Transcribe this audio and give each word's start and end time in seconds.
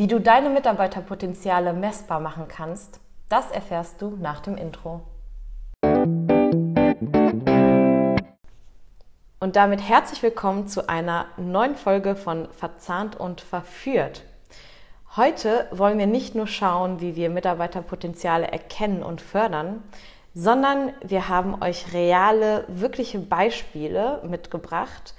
Wie 0.00 0.06
du 0.06 0.18
deine 0.18 0.48
Mitarbeiterpotenziale 0.48 1.74
messbar 1.74 2.20
machen 2.20 2.48
kannst, 2.48 3.00
das 3.28 3.50
erfährst 3.50 4.00
du 4.00 4.16
nach 4.18 4.40
dem 4.40 4.56
Intro. 4.56 5.02
Und 9.40 9.56
damit 9.56 9.86
herzlich 9.86 10.22
willkommen 10.22 10.68
zu 10.68 10.88
einer 10.88 11.26
neuen 11.36 11.76
Folge 11.76 12.16
von 12.16 12.48
Verzahnt 12.50 13.20
und 13.20 13.42
Verführt. 13.42 14.22
Heute 15.16 15.68
wollen 15.70 15.98
wir 15.98 16.06
nicht 16.06 16.34
nur 16.34 16.46
schauen, 16.46 17.02
wie 17.02 17.14
wir 17.14 17.28
Mitarbeiterpotenziale 17.28 18.50
erkennen 18.50 19.02
und 19.02 19.20
fördern, 19.20 19.82
sondern 20.32 20.94
wir 21.04 21.28
haben 21.28 21.60
euch 21.62 21.92
reale, 21.92 22.64
wirkliche 22.68 23.18
Beispiele 23.18 24.22
mitgebracht 24.26 25.12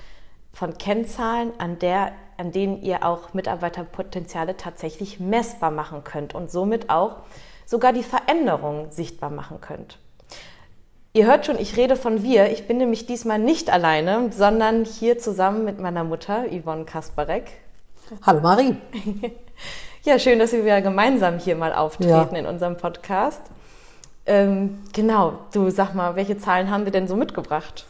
von 0.54 0.78
Kennzahlen, 0.78 1.54
an, 1.60 1.78
der, 1.78 2.14
an 2.42 2.52
denen 2.52 2.82
ihr 2.82 3.06
auch 3.06 3.36
Mitarbeiterpotenziale 3.36 4.58
tatsächlich 4.58 5.20
messbar 5.20 5.70
machen 5.70 6.04
könnt 6.04 6.34
und 6.34 6.50
somit 6.50 6.90
auch 6.90 7.18
sogar 7.68 7.94
die 7.94 8.02
Veränderungen 8.02 8.92
sichtbar 8.92 9.30
machen 9.30 9.62
könnt. 9.62 10.00
Ihr 11.14 11.28
hört 11.28 11.46
schon, 11.46 11.60
ich 11.60 11.78
rede 11.78 11.96
von 11.96 12.24
wir. 12.24 12.52
Ich 12.52 12.68
bin 12.68 12.80
nämlich 12.80 13.06
diesmal 13.06 13.38
nicht 13.38 13.70
alleine, 13.70 14.32
sondern 14.32 14.86
hier 14.86 15.20
zusammen 15.20 15.66
mit 15.66 15.80
meiner 15.80 16.04
Mutter, 16.04 16.46
Yvonne 16.50 16.86
Kasparek. 16.86 17.52
Hallo 18.24 18.42
Marie. 18.42 18.76
ja, 20.04 20.18
schön, 20.18 20.40
dass 20.40 20.52
wir 20.52 20.64
wieder 20.64 20.82
gemeinsam 20.82 21.38
hier 21.38 21.56
mal 21.56 21.74
auftreten 21.74 22.34
ja. 22.34 22.40
in 22.40 22.48
unserem 22.48 22.76
Podcast. 22.76 23.42
Ähm, 24.26 24.80
genau, 24.94 25.34
du 25.54 25.70
sag 25.70 25.94
mal, 25.94 26.16
welche 26.16 26.40
Zahlen 26.40 26.72
haben 26.72 26.86
wir 26.86 26.92
denn 26.92 27.08
so 27.08 27.16
mitgebracht? 27.16 27.86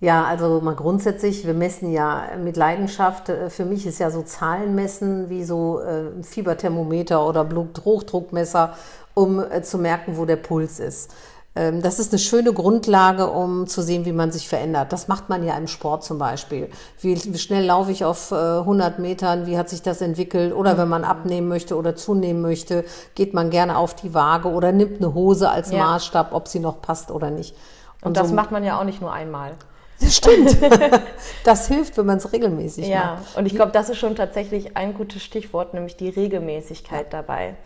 Ja, 0.00 0.24
also 0.24 0.62
mal 0.62 0.74
grundsätzlich, 0.74 1.46
wir 1.46 1.52
messen 1.52 1.92
ja 1.92 2.30
mit 2.42 2.56
Leidenschaft. 2.56 3.28
Äh, 3.28 3.50
für 3.50 3.66
mich 3.66 3.86
ist 3.86 3.98
ja 3.98 4.10
so 4.10 4.22
Zahlen 4.22 4.74
messen 4.74 5.28
wie 5.28 5.44
so 5.44 5.80
äh, 5.80 6.22
Fieberthermometer 6.22 7.26
oder 7.26 7.44
Bluthochdruckmesser, 7.44 8.74
um 9.12 9.40
äh, 9.40 9.62
zu 9.62 9.76
merken, 9.76 10.16
wo 10.16 10.24
der 10.24 10.36
Puls 10.36 10.80
ist. 10.80 11.12
Ähm, 11.54 11.82
das 11.82 11.98
ist 11.98 12.12
eine 12.12 12.18
schöne 12.18 12.54
Grundlage, 12.54 13.28
um 13.28 13.66
zu 13.66 13.82
sehen, 13.82 14.06
wie 14.06 14.12
man 14.12 14.32
sich 14.32 14.48
verändert. 14.48 14.90
Das 14.90 15.06
macht 15.06 15.28
man 15.28 15.44
ja 15.44 15.54
im 15.58 15.66
Sport 15.66 16.02
zum 16.02 16.16
Beispiel. 16.16 16.70
Wie, 17.02 17.18
schnell 17.36 17.66
laufe 17.66 17.92
ich 17.92 18.02
auf 18.02 18.32
100 18.32 18.98
äh, 18.98 19.00
Metern? 19.02 19.46
Wie 19.46 19.58
hat 19.58 19.68
sich 19.68 19.82
das 19.82 20.00
entwickelt? 20.00 20.54
Oder 20.54 20.78
wenn 20.78 20.88
man 20.88 21.04
abnehmen 21.04 21.48
möchte 21.48 21.76
oder 21.76 21.94
zunehmen 21.94 22.40
möchte, 22.40 22.86
geht 23.14 23.34
man 23.34 23.50
gerne 23.50 23.76
auf 23.76 23.94
die 23.94 24.14
Waage 24.14 24.48
oder 24.48 24.72
nimmt 24.72 25.02
eine 25.02 25.12
Hose 25.12 25.50
als 25.50 25.72
ja. 25.72 25.84
Maßstab, 25.84 26.32
ob 26.32 26.48
sie 26.48 26.60
noch 26.60 26.80
passt 26.80 27.10
oder 27.10 27.30
nicht. 27.30 27.54
Und, 28.00 28.08
Und 28.08 28.16
das 28.16 28.28
so, 28.30 28.34
macht 28.34 28.50
man 28.50 28.64
ja 28.64 28.80
auch 28.80 28.84
nicht 28.84 29.02
nur 29.02 29.12
einmal. 29.12 29.56
Das 30.00 30.16
stimmt. 30.16 30.56
das 31.44 31.68
hilft, 31.68 31.96
wenn 31.96 32.06
man 32.06 32.18
es 32.18 32.32
regelmäßig 32.32 32.88
ja. 32.88 33.16
macht. 33.16 33.34
Ja, 33.34 33.38
und 33.38 33.46
ich 33.46 33.54
glaube, 33.54 33.72
das 33.72 33.90
ist 33.90 33.98
schon 33.98 34.16
tatsächlich 34.16 34.76
ein 34.76 34.94
gutes 34.94 35.22
Stichwort, 35.22 35.74
nämlich 35.74 35.96
die 35.96 36.08
Regelmäßigkeit 36.08 37.12
dabei. 37.12 37.56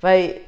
Weil 0.00 0.40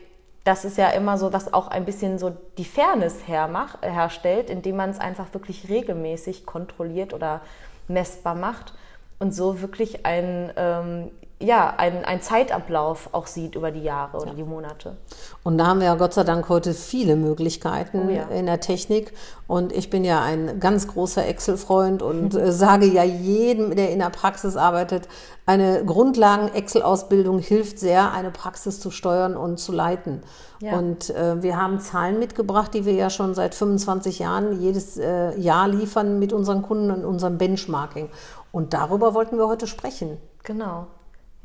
das 0.47 0.65
ist 0.65 0.79
ja 0.79 0.91
immer 0.91 1.19
so, 1.19 1.33
was 1.33 1.53
auch 1.53 1.69
ein 1.69 1.85
bisschen 1.85 2.19
so 2.19 2.37
die 2.57 2.65
Fairness 2.65 3.27
hermacht, 3.27 3.79
herstellt, 3.83 4.49
indem 4.49 4.77
man 4.77 4.91
es 4.91 5.01
einfach 5.01 5.35
wirklich 5.35 5.69
regelmäßig 5.69 6.47
kontrolliert 6.47 7.13
oder 7.13 7.41
messbar 7.89 8.35
macht 8.35 8.73
und 9.19 9.35
so 9.35 9.61
wirklich 9.61 10.07
ein, 10.07 10.53
ähm, 10.57 11.11
ja, 11.39 11.75
ein, 11.77 12.03
ein 12.07 12.23
Zeitablauf 12.23 13.11
auch 13.13 13.27
sieht 13.27 13.57
über 13.57 13.71
die 13.71 13.83
Jahre 13.83 14.17
oder 14.17 14.29
ja. 14.29 14.35
die 14.35 14.43
Monate. 14.43 14.97
Und 15.45 15.59
da 15.59 15.67
haben 15.67 15.81
wir 15.81 15.87
ja 15.89 15.95
Gott 15.95 16.15
sei 16.15 16.25
Dank 16.25 16.49
heute 16.49 16.73
viele 16.73 17.15
Möglichkeiten 17.15 18.09
oh 18.09 18.11
ja. 18.11 18.23
in 18.29 18.47
der 18.47 18.61
Technik. 18.61 19.13
Und 19.47 19.71
ich 19.71 19.91
bin 19.91 20.03
ja 20.03 20.23
ein 20.23 20.61
ganz 20.61 20.89
großer 20.89 21.27
Excel-Freund 21.27 22.01
und 22.01 22.35
äh, 22.35 22.53
sage 22.53 22.87
ja 22.87 23.05
jedem, 23.05 23.77
der 23.77 23.91
in 23.91 23.99
der 23.99 24.09
Praxis 24.09 24.57
arbeitet, 24.57 25.09
eine 25.45 25.85
Grundlagen-Excel-Ausbildung 25.85 27.39
hilft 27.41 27.79
sehr, 27.81 28.13
eine 28.13 28.31
Praxis 28.31 28.81
zu 28.81 28.91
steuern 28.91 29.37
und 29.37 29.59
zu 29.59 29.73
leiten. 29.73 30.23
Ja. 30.61 30.79
Und 30.79 31.11
äh, 31.11 31.43
wir 31.43 31.61
haben 31.61 31.81
Zahlen 31.81 32.19
mitgebracht, 32.19 32.73
die 32.73 32.87
wir 32.87 32.95
ja 32.95 33.11
schon 33.11 33.35
seit 33.35 33.55
25 33.55 34.21
Jahren 34.21 34.59
jedes 34.59 34.97
äh, 34.97 35.39
Jahr 35.39 35.69
liefern 35.69 36.19
mit 36.19 36.33
unseren 36.33 36.63
Kunden 36.63 36.91
und 36.91 37.05
unserem 37.05 37.37
Benchmarking. 37.37 38.09
Und 38.53 38.73
darüber 38.73 39.13
wollten 39.13 39.37
wir 39.37 39.49
heute 39.49 39.67
sprechen. 39.67 40.17
Genau. 40.43 40.87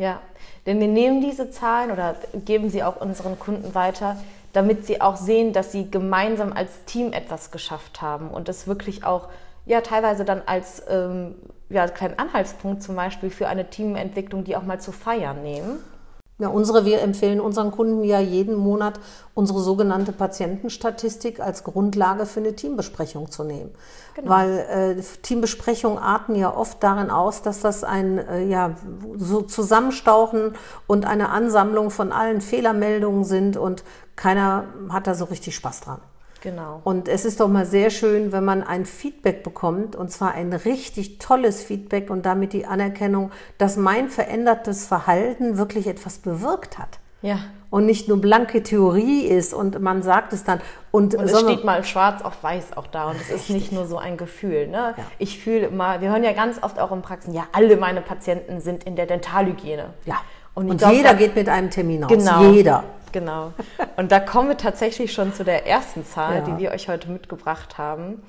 Ja, 0.01 0.19
denn 0.65 0.79
wir 0.79 0.87
nehmen 0.87 1.21
diese 1.21 1.51
Zahlen 1.51 1.91
oder 1.91 2.15
geben 2.33 2.71
sie 2.71 2.81
auch 2.81 2.99
unseren 2.99 3.37
Kunden 3.37 3.75
weiter, 3.75 4.17
damit 4.51 4.87
sie 4.87 4.99
auch 4.99 5.15
sehen, 5.15 5.53
dass 5.53 5.71
sie 5.71 5.91
gemeinsam 5.91 6.53
als 6.53 6.85
Team 6.85 7.13
etwas 7.13 7.51
geschafft 7.51 8.01
haben 8.01 8.31
und 8.31 8.47
das 8.47 8.65
wirklich 8.65 9.03
auch 9.03 9.27
ja 9.67 9.81
teilweise 9.81 10.25
dann 10.25 10.41
als 10.47 10.81
ähm, 10.89 11.35
ja, 11.69 11.87
kleinen 11.87 12.17
Anhaltspunkt 12.17 12.81
zum 12.81 12.95
Beispiel 12.95 13.29
für 13.29 13.47
eine 13.47 13.69
Teamentwicklung, 13.69 14.43
die 14.43 14.55
auch 14.55 14.63
mal 14.63 14.81
zu 14.81 14.91
feiern 14.91 15.43
nehmen. 15.43 15.77
Ja, 16.41 16.47
unsere, 16.47 16.85
wir 16.85 17.01
empfehlen 17.01 17.39
unseren 17.39 17.69
Kunden 17.69 18.03
ja 18.03 18.19
jeden 18.19 18.55
Monat 18.55 18.99
unsere 19.35 19.59
sogenannte 19.59 20.11
Patientenstatistik 20.11 21.39
als 21.39 21.63
Grundlage 21.63 22.25
für 22.25 22.39
eine 22.39 22.55
Teambesprechung 22.55 23.29
zu 23.29 23.43
nehmen. 23.43 23.69
Genau. 24.15 24.31
Weil 24.31 24.97
äh, 24.97 25.01
Teambesprechungen 25.21 25.99
arten 25.99 26.33
ja 26.33 26.51
oft 26.51 26.81
darin 26.81 27.11
aus, 27.11 27.43
dass 27.43 27.59
das 27.59 27.83
ein 27.83 28.17
äh, 28.17 28.43
ja, 28.43 28.71
so 29.17 29.43
Zusammenstauchen 29.43 30.55
und 30.87 31.05
eine 31.05 31.29
Ansammlung 31.29 31.91
von 31.91 32.11
allen 32.11 32.41
Fehlermeldungen 32.41 33.23
sind 33.23 33.55
und 33.55 33.83
keiner 34.15 34.63
hat 34.89 35.05
da 35.05 35.13
so 35.13 35.25
richtig 35.25 35.55
Spaß 35.55 35.81
dran. 35.81 36.01
Genau. 36.41 36.81
Und 36.83 37.07
es 37.07 37.23
ist 37.23 37.39
doch 37.39 37.47
mal 37.47 37.65
sehr 37.65 37.91
schön, 37.91 38.31
wenn 38.31 38.43
man 38.43 38.63
ein 38.63 38.85
Feedback 38.85 39.43
bekommt, 39.43 39.95
und 39.95 40.11
zwar 40.11 40.33
ein 40.33 40.51
richtig 40.53 41.19
tolles 41.19 41.63
Feedback 41.63 42.09
und 42.09 42.25
damit 42.25 42.53
die 42.53 42.65
Anerkennung, 42.65 43.31
dass 43.57 43.77
mein 43.77 44.09
verändertes 44.09 44.85
Verhalten 44.85 45.57
wirklich 45.57 45.87
etwas 45.87 46.17
bewirkt 46.17 46.79
hat. 46.79 46.99
Ja. 47.21 47.37
Und 47.69 47.85
nicht 47.85 48.07
nur 48.07 48.19
blanke 48.19 48.63
Theorie 48.63 49.21
ist 49.21 49.53
und 49.53 49.79
man 49.79 50.01
sagt 50.01 50.33
es 50.33 50.43
dann. 50.43 50.59
Und, 50.89 51.15
und 51.15 51.23
es 51.23 51.39
steht 51.39 51.63
mal 51.63 51.83
schwarz 51.83 52.21
auf 52.21 52.43
weiß 52.43 52.75
auch 52.75 52.87
da 52.87 53.11
und 53.11 53.21
es 53.21 53.29
ist 53.29 53.49
nicht 53.49 53.71
nur 53.71 53.85
so 53.85 53.97
ein 53.97 54.17
Gefühl. 54.17 54.67
Ne? 54.67 54.95
Ja. 54.97 55.03
Ich 55.19 55.39
fühle 55.39 55.67
immer, 55.67 56.01
wir 56.01 56.09
hören 56.09 56.23
ja 56.23 56.33
ganz 56.33 56.61
oft 56.61 56.79
auch 56.79 56.91
in 56.91 57.01
Praxen, 57.01 57.33
ja, 57.33 57.43
alle 57.53 57.77
meine 57.77 58.01
Patienten 58.01 58.59
sind 58.59 58.83
in 58.83 58.95
der 58.95 59.05
Dentalhygiene. 59.05 59.93
Ja. 60.05 60.15
Und, 60.53 60.69
und 60.69 60.77
glaub, 60.77 60.93
jeder 60.93 61.13
geht 61.15 61.35
mit 61.35 61.49
einem 61.49 61.69
Termin 61.69 62.03
aus. 62.03 62.11
Genau. 62.11 62.51
Jeder. 62.51 62.83
Genau. 63.11 63.53
Und 63.97 64.11
da 64.11 64.19
kommen 64.19 64.49
wir 64.49 64.57
tatsächlich 64.57 65.13
schon 65.13 65.33
zu 65.33 65.43
der 65.43 65.67
ersten 65.67 66.05
Zahl, 66.05 66.35
ja. 66.35 66.41
die 66.41 66.61
wir 66.61 66.71
euch 66.71 66.87
heute 66.87 67.09
mitgebracht 67.09 67.77
haben, 67.77 68.21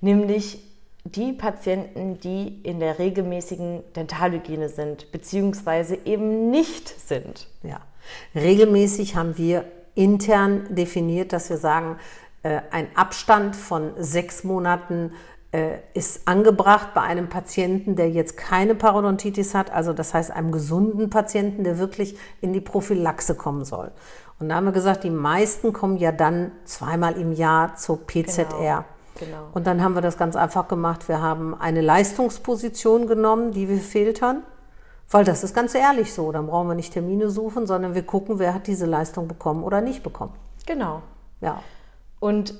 nämlich 0.00 0.60
die 1.04 1.32
Patienten, 1.32 2.20
die 2.20 2.60
in 2.62 2.80
der 2.80 2.98
regelmäßigen 2.98 3.82
Dentalhygiene 3.96 4.68
sind, 4.68 5.10
beziehungsweise 5.12 5.98
eben 6.04 6.50
nicht 6.50 6.88
sind. 6.88 7.48
Ja, 7.62 7.80
regelmäßig 8.34 9.16
haben 9.16 9.36
wir 9.36 9.64
intern 9.94 10.74
definiert, 10.74 11.32
dass 11.32 11.50
wir 11.50 11.58
sagen, 11.58 11.98
äh, 12.44 12.60
ein 12.70 12.88
Abstand 12.94 13.56
von 13.56 13.92
sechs 13.98 14.44
Monaten 14.44 15.12
ist 15.92 16.26
angebracht 16.26 16.94
bei 16.94 17.02
einem 17.02 17.28
Patienten, 17.28 17.94
der 17.94 18.08
jetzt 18.10 18.38
keine 18.38 18.74
Parodontitis 18.74 19.54
hat, 19.54 19.70
also 19.70 19.92
das 19.92 20.14
heißt 20.14 20.30
einem 20.30 20.50
gesunden 20.50 21.10
Patienten, 21.10 21.62
der 21.62 21.78
wirklich 21.78 22.16
in 22.40 22.54
die 22.54 22.62
Prophylaxe 22.62 23.34
kommen 23.34 23.66
soll. 23.66 23.92
Und 24.40 24.48
da 24.48 24.56
haben 24.56 24.64
wir 24.64 24.72
gesagt, 24.72 25.04
die 25.04 25.10
meisten 25.10 25.74
kommen 25.74 25.98
ja 25.98 26.10
dann 26.10 26.52
zweimal 26.64 27.18
im 27.18 27.32
Jahr 27.32 27.76
zur 27.76 27.98
PZR. 28.06 28.46
Genau. 28.48 28.84
Genau. 29.18 29.48
Und 29.52 29.66
dann 29.66 29.82
haben 29.82 29.94
wir 29.94 30.00
das 30.00 30.16
ganz 30.16 30.36
einfach 30.36 30.68
gemacht. 30.68 31.08
Wir 31.08 31.20
haben 31.20 31.54
eine 31.54 31.80
Leistungsposition 31.80 33.06
genommen, 33.06 33.52
die 33.52 33.68
wir 33.68 33.78
filtern, 33.78 34.42
weil 35.10 35.24
das 35.24 35.44
ist 35.44 35.54
ganz 35.54 35.74
ehrlich 35.74 36.14
so. 36.14 36.32
Dann 36.32 36.46
brauchen 36.46 36.68
wir 36.68 36.74
nicht 36.74 36.92
Termine 36.92 37.30
suchen, 37.30 37.66
sondern 37.66 37.94
wir 37.94 38.02
gucken, 38.02 38.38
wer 38.38 38.54
hat 38.54 38.66
diese 38.66 38.86
Leistung 38.86 39.28
bekommen 39.28 39.62
oder 39.62 39.80
nicht 39.80 40.02
bekommen. 40.02 40.32
Genau. 40.66 41.02
Ja. 41.40 41.62
Und 42.20 42.54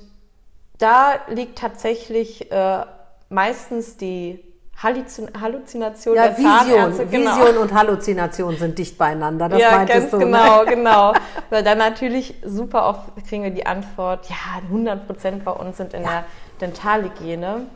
da 0.83 1.13
liegt 1.29 1.57
tatsächlich 1.57 2.51
äh, 2.51 2.85
meistens 3.29 3.95
die 3.95 4.43
Halluzination 4.81 6.15
ja, 6.15 6.27
der 6.27 6.37
Vision, 6.37 7.09
genau. 7.09 7.37
Vision 7.37 7.57
und 7.57 7.73
Halluzination 7.73 8.57
sind 8.57 8.77
dicht 8.77 8.97
beieinander. 8.97 9.47
Das 9.47 9.61
ja, 9.61 9.85
ganz 9.85 10.09
du, 10.09 10.17
ne? 10.17 10.25
genau, 10.25 10.63
ne? 10.63 10.69
genau. 10.69 11.13
Weil 11.49 11.63
dann 11.63 11.77
natürlich 11.77 12.35
super 12.43 12.89
oft 12.89 13.27
kriegen 13.29 13.43
wir 13.43 13.51
die 13.51 13.65
Antwort, 13.65 14.29
ja, 14.29 14.61
100 14.63 15.07
Prozent 15.07 15.45
bei 15.45 15.51
uns 15.51 15.77
sind 15.77 15.93
in 15.93 16.03
ja. 16.03 16.09
der 16.09 16.67
Dentalhygiene. 16.67 17.67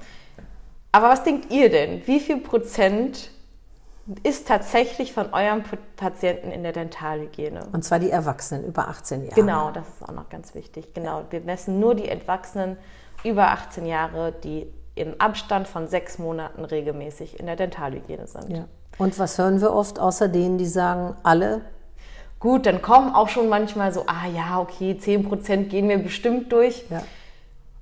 Aber 0.91 1.09
was 1.09 1.23
denkt 1.23 1.49
ihr 1.49 1.69
denn? 1.69 2.05
Wie 2.05 2.19
viel 2.19 2.37
Prozent 2.37 3.29
ist 4.23 4.47
tatsächlich 4.47 5.13
von 5.13 5.33
eurem 5.33 5.63
Patienten 5.95 6.51
in 6.51 6.63
der 6.63 6.71
Dentalhygiene? 6.71 7.67
Und 7.71 7.83
zwar 7.83 7.99
die 7.99 8.09
Erwachsenen 8.09 8.65
über 8.65 8.87
18 8.87 9.23
Jahre. 9.23 9.35
Genau, 9.35 9.71
das 9.71 9.87
ist 9.87 10.03
auch 10.07 10.13
noch 10.13 10.29
ganz 10.29 10.55
wichtig. 10.55 10.93
Genau, 10.93 11.23
wir 11.29 11.41
messen 11.41 11.79
nur 11.79 11.95
die 11.95 12.07
Erwachsenen 12.07 12.77
über 13.23 13.49
18 13.49 13.85
Jahre, 13.85 14.31
die 14.31 14.71
im 14.95 15.19
Abstand 15.19 15.67
von 15.67 15.87
sechs 15.87 16.17
Monaten 16.17 16.65
regelmäßig 16.65 17.39
in 17.39 17.45
der 17.45 17.55
Dentalhygiene 17.55 18.27
sind. 18.27 18.49
Ja. 18.49 18.65
Und 18.97 19.19
was 19.19 19.37
hören 19.37 19.61
wir 19.61 19.73
oft 19.73 19.99
außer 19.99 20.27
denen, 20.27 20.57
die 20.57 20.65
sagen, 20.65 21.15
alle? 21.23 21.61
Gut, 22.39 22.65
dann 22.65 22.81
kommen 22.81 23.13
auch 23.13 23.29
schon 23.29 23.49
manchmal 23.49 23.91
so, 23.91 24.03
ah 24.07 24.27
ja, 24.27 24.59
okay, 24.59 24.97
10 24.97 25.27
Prozent 25.27 25.69
gehen 25.69 25.89
wir 25.89 25.97
bestimmt 25.97 26.51
durch. 26.51 26.85
Ja. 26.89 27.03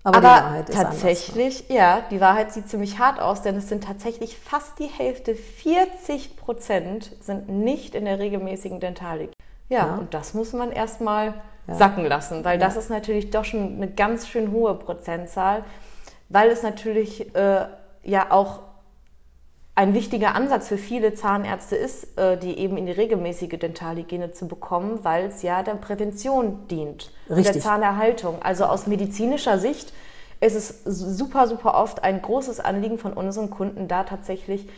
Aber, 0.05 0.17
Aber 0.17 0.27
die 0.27 0.43
Wahrheit 0.43 0.69
ist 0.69 0.75
tatsächlich, 0.75 1.61
anders. 1.61 1.75
ja, 1.75 2.01
die 2.11 2.21
Wahrheit 2.21 2.51
sieht 2.51 2.69
ziemlich 2.69 2.99
hart 2.99 3.19
aus, 3.19 3.41
denn 3.41 3.55
es 3.55 3.69
sind 3.69 3.83
tatsächlich 3.83 4.37
fast 4.37 4.77
die 4.77 4.85
Hälfte, 4.85 5.33
40 5.33 6.37
Prozent 6.37 7.11
sind 7.21 7.49
nicht 7.49 7.95
in 7.95 8.05
der 8.05 8.19
regelmäßigen 8.19 8.79
Dentalhygiene. 8.79 9.33
Ja, 9.67 9.77
ja. 9.77 9.95
und 9.95 10.13
das 10.13 10.35
muss 10.35 10.53
man 10.53 10.71
erstmal 10.71 11.33
ja. 11.67 11.73
sacken 11.73 12.05
lassen, 12.05 12.45
weil 12.45 12.59
ja. 12.59 12.67
das 12.67 12.77
ist 12.77 12.91
natürlich 12.91 13.31
doch 13.31 13.45
schon 13.45 13.77
eine 13.77 13.89
ganz 13.89 14.27
schön 14.27 14.51
hohe 14.51 14.75
Prozentzahl, 14.75 15.63
weil 16.29 16.51
es 16.51 16.61
natürlich 16.61 17.35
äh, 17.35 17.65
ja 18.03 18.27
auch 18.29 18.59
ein 19.75 19.93
wichtiger 19.93 20.35
Ansatz 20.35 20.69
für 20.69 20.77
viele 20.77 21.13
Zahnärzte 21.13 21.75
ist, 21.75 22.17
äh, 22.17 22.37
die 22.37 22.57
eben 22.57 22.77
in 22.77 22.85
die 22.85 22.93
regelmäßige 22.93 23.59
Dentalhygiene 23.59 24.31
zu 24.31 24.47
bekommen, 24.47 24.99
weil 25.03 25.25
es 25.25 25.41
ja 25.41 25.63
der 25.63 25.75
Prävention 25.75 26.67
dient, 26.69 27.11
Richtig. 27.29 27.53
der 27.53 27.61
Zahnerhaltung. 27.61 28.41
Also 28.41 28.65
aus 28.65 28.87
medizinischer 28.87 29.59
Sicht 29.59 29.91
ist 30.39 30.55
es 30.55 30.83
super, 30.85 31.47
super 31.47 31.75
oft 31.75 32.03
ein 32.03 32.21
großes 32.21 32.61
Anliegen 32.61 32.97
von 32.97 33.13
unseren 33.13 33.49
Kunden, 33.49 33.89
da 33.89 34.03
tatsächlich 34.03 34.69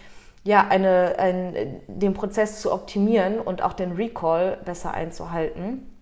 ja, 0.43 0.65
eine, 0.67 1.15
ein, 1.19 1.81
den 1.87 2.13
Prozess 2.13 2.61
zu 2.61 2.71
optimieren 2.71 3.39
und 3.39 3.61
auch 3.61 3.73
den 3.73 3.91
Recall 3.93 4.57
besser 4.65 4.93
einzuhalten. 4.93 5.93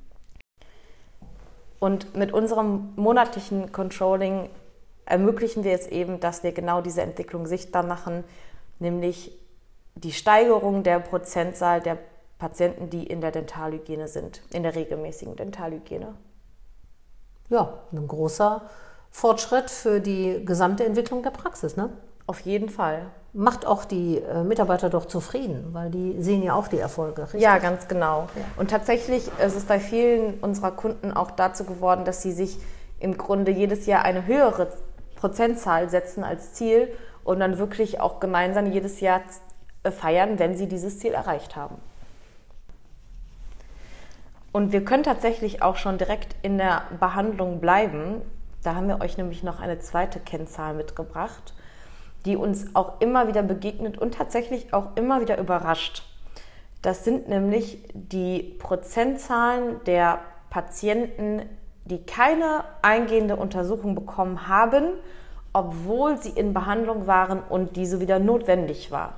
Und 1.80 2.16
mit 2.16 2.32
unserem 2.32 2.94
monatlichen 2.96 3.72
Controlling 3.72 4.50
ermöglichen 5.06 5.64
wir 5.64 5.74
es 5.74 5.88
eben, 5.88 6.20
dass 6.20 6.44
wir 6.44 6.52
genau 6.52 6.82
diese 6.82 7.02
Entwicklung 7.02 7.46
sichtbar 7.46 7.84
machen, 7.84 8.24
nämlich 8.80 9.32
die 9.96 10.12
Steigerung 10.12 10.84
der 10.84 11.00
Prozentzahl 11.00 11.82
der 11.82 11.98
Patienten, 12.38 12.90
die 12.90 13.06
in 13.06 13.22
der 13.22 13.32
Dentalhygiene 13.32 14.08
sind, 14.08 14.42
in 14.52 14.64
der 14.64 14.76
regelmäßigen 14.76 15.36
Dentalhygiene. 15.36 16.16
Ja, 17.50 17.80
ein 17.94 18.08
großer 18.08 18.64
Fortschritt 19.10 19.70
für 19.70 20.02
die 20.02 20.44
gesamte 20.44 20.84
Entwicklung 20.84 21.24
der 21.24 21.30
Praxis, 21.30 21.78
ne? 21.78 21.90
Auf 22.28 22.42
jeden 22.42 22.70
Fall. 22.70 23.04
Macht 23.34 23.66
auch 23.66 23.86
die 23.86 24.18
äh, 24.18 24.44
Mitarbeiter 24.44 24.90
doch 24.90 25.06
zufrieden, 25.06 25.70
weil 25.74 25.92
die 25.92 26.22
sehen 26.22 26.42
ja 26.42 26.56
auch 26.56 26.68
die 26.68 26.80
Erfolge, 26.80 27.24
richtig? 27.24 27.42
Ja, 27.42 27.60
ganz 27.60 27.88
genau. 27.88 28.28
Ja. 28.36 28.44
Und 28.58 28.72
tatsächlich 28.72 29.28
ist 29.40 29.56
es 29.56 29.66
bei 29.66 29.80
vielen 29.80 30.40
unserer 30.40 30.72
Kunden 30.72 31.12
auch 31.12 31.32
dazu 31.32 31.66
geworden, 31.66 32.04
dass 32.04 32.22
sie 32.22 32.32
sich 32.32 32.58
im 33.00 33.18
Grunde 33.18 33.52
jedes 33.52 33.86
Jahr 33.86 34.04
eine 34.04 34.26
höhere 34.26 34.70
Prozentzahl 35.16 35.90
setzen 35.90 36.24
als 36.24 36.54
Ziel 36.54 36.90
und 37.26 37.42
dann 37.42 37.58
wirklich 37.58 38.00
auch 38.00 38.22
gemeinsam 38.22 38.72
jedes 38.72 39.02
Jahr 39.02 39.22
äh, 39.84 39.92
feiern, 39.92 40.40
wenn 40.40 40.56
sie 40.56 40.68
dieses 40.68 41.00
Ziel 41.00 41.12
erreicht 41.12 41.58
haben. 41.58 41.76
Und 44.54 44.72
wir 44.72 44.86
können 44.86 45.04
tatsächlich 45.04 45.62
auch 45.62 45.76
schon 45.76 45.98
direkt 45.98 46.34
in 46.42 46.58
der 46.58 46.84
Behandlung 47.02 47.60
bleiben. 47.60 48.22
Da 48.64 48.76
haben 48.76 48.88
wir 48.88 49.02
euch 49.02 49.18
nämlich 49.18 49.44
noch 49.44 49.60
eine 49.60 49.80
zweite 49.80 50.22
Kennzahl 50.22 50.74
mitgebracht 50.74 51.54
die 52.26 52.36
uns 52.36 52.76
auch 52.76 53.00
immer 53.00 53.28
wieder 53.28 53.44
begegnet 53.44 53.98
und 53.98 54.16
tatsächlich 54.16 54.74
auch 54.74 54.96
immer 54.96 55.22
wieder 55.22 55.38
überrascht. 55.38 56.04
Das 56.82 57.04
sind 57.04 57.30
nämlich 57.30 57.80
die 57.94 58.56
Prozentzahlen 58.60 59.84
der 59.86 60.20
Patienten, 60.50 61.44
die 61.86 62.04
keine 62.04 62.64
eingehende 62.82 63.36
Untersuchung 63.36 63.96
bekommen 63.96 64.48
haben, 64.48 64.86
obwohl 65.56 66.18
sie 66.18 66.32
in 66.32 66.54
Behandlung 66.54 67.08
waren 67.08 67.42
und 67.42 67.78
diese 67.78 68.02
wieder 68.02 68.20
notwendig 68.20 68.92
war. 68.92 69.14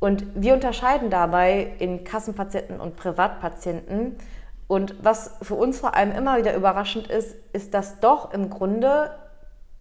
Und 0.00 0.26
wir 0.34 0.52
unterscheiden 0.52 1.10
dabei 1.10 1.74
in 1.78 2.02
Kassenpatienten 2.02 2.80
und 2.80 2.96
Privatpatienten. 2.96 4.16
Und 4.66 4.96
was 5.00 5.36
für 5.42 5.54
uns 5.54 5.78
vor 5.78 5.94
allem 5.94 6.10
immer 6.10 6.38
wieder 6.38 6.56
überraschend 6.56 7.06
ist, 7.06 7.36
ist, 7.52 7.72
dass 7.72 8.00
doch 8.00 8.32
im 8.32 8.50
Grunde 8.50 9.12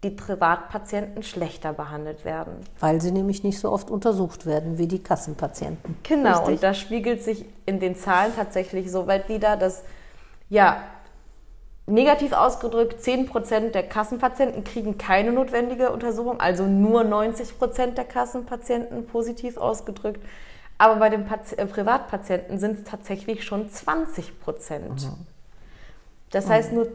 die 0.04 0.12
Privatpatienten 0.12 1.24
schlechter 1.24 1.74
behandelt 1.74 2.24
werden. 2.24 2.58
Weil 2.80 3.02
sie 3.02 3.12
nämlich 3.12 3.44
nicht 3.44 3.60
so 3.60 3.72
oft 3.72 3.90
untersucht 3.90 4.46
werden 4.46 4.78
wie 4.78 4.88
die 4.88 5.02
Kassenpatienten. 5.02 5.98
Genau, 6.04 6.38
Richtig? 6.38 6.54
und 6.54 6.64
das 6.64 6.78
spiegelt 6.78 7.24
sich 7.24 7.46
in 7.66 7.80
den 7.80 7.96
Zahlen 7.96 8.32
tatsächlich 8.36 8.92
so 8.92 9.08
weit 9.08 9.28
wider, 9.28 9.58
dass 9.58 9.84
ja, 10.50 10.84
negativ 11.86 12.32
ausgedrückt, 12.32 13.02
10% 13.02 13.72
der 13.72 13.84
Kassenpatienten 13.84 14.64
kriegen 14.64 14.98
keine 14.98 15.32
notwendige 15.32 15.92
Untersuchung, 15.92 16.40
also 16.40 16.66
nur 16.66 17.02
90% 17.02 17.96
der 17.96 18.06
Kassenpatienten 18.06 19.06
positiv 19.08 19.58
ausgedrückt. 19.58 20.22
Aber 20.78 20.96
bei 20.96 21.10
den 21.10 21.26
Pat 21.26 21.54
äh, 21.54 21.66
Privatpatienten 21.66 22.58
sind 22.58 22.80
es 22.80 22.84
tatsächlich 22.84 23.44
schon 23.44 23.70
20 23.70 24.40
Prozent. 24.40 25.04
Mhm. 25.04 25.28
Das 26.32 26.50
heißt, 26.50 26.74
nur 26.74 26.88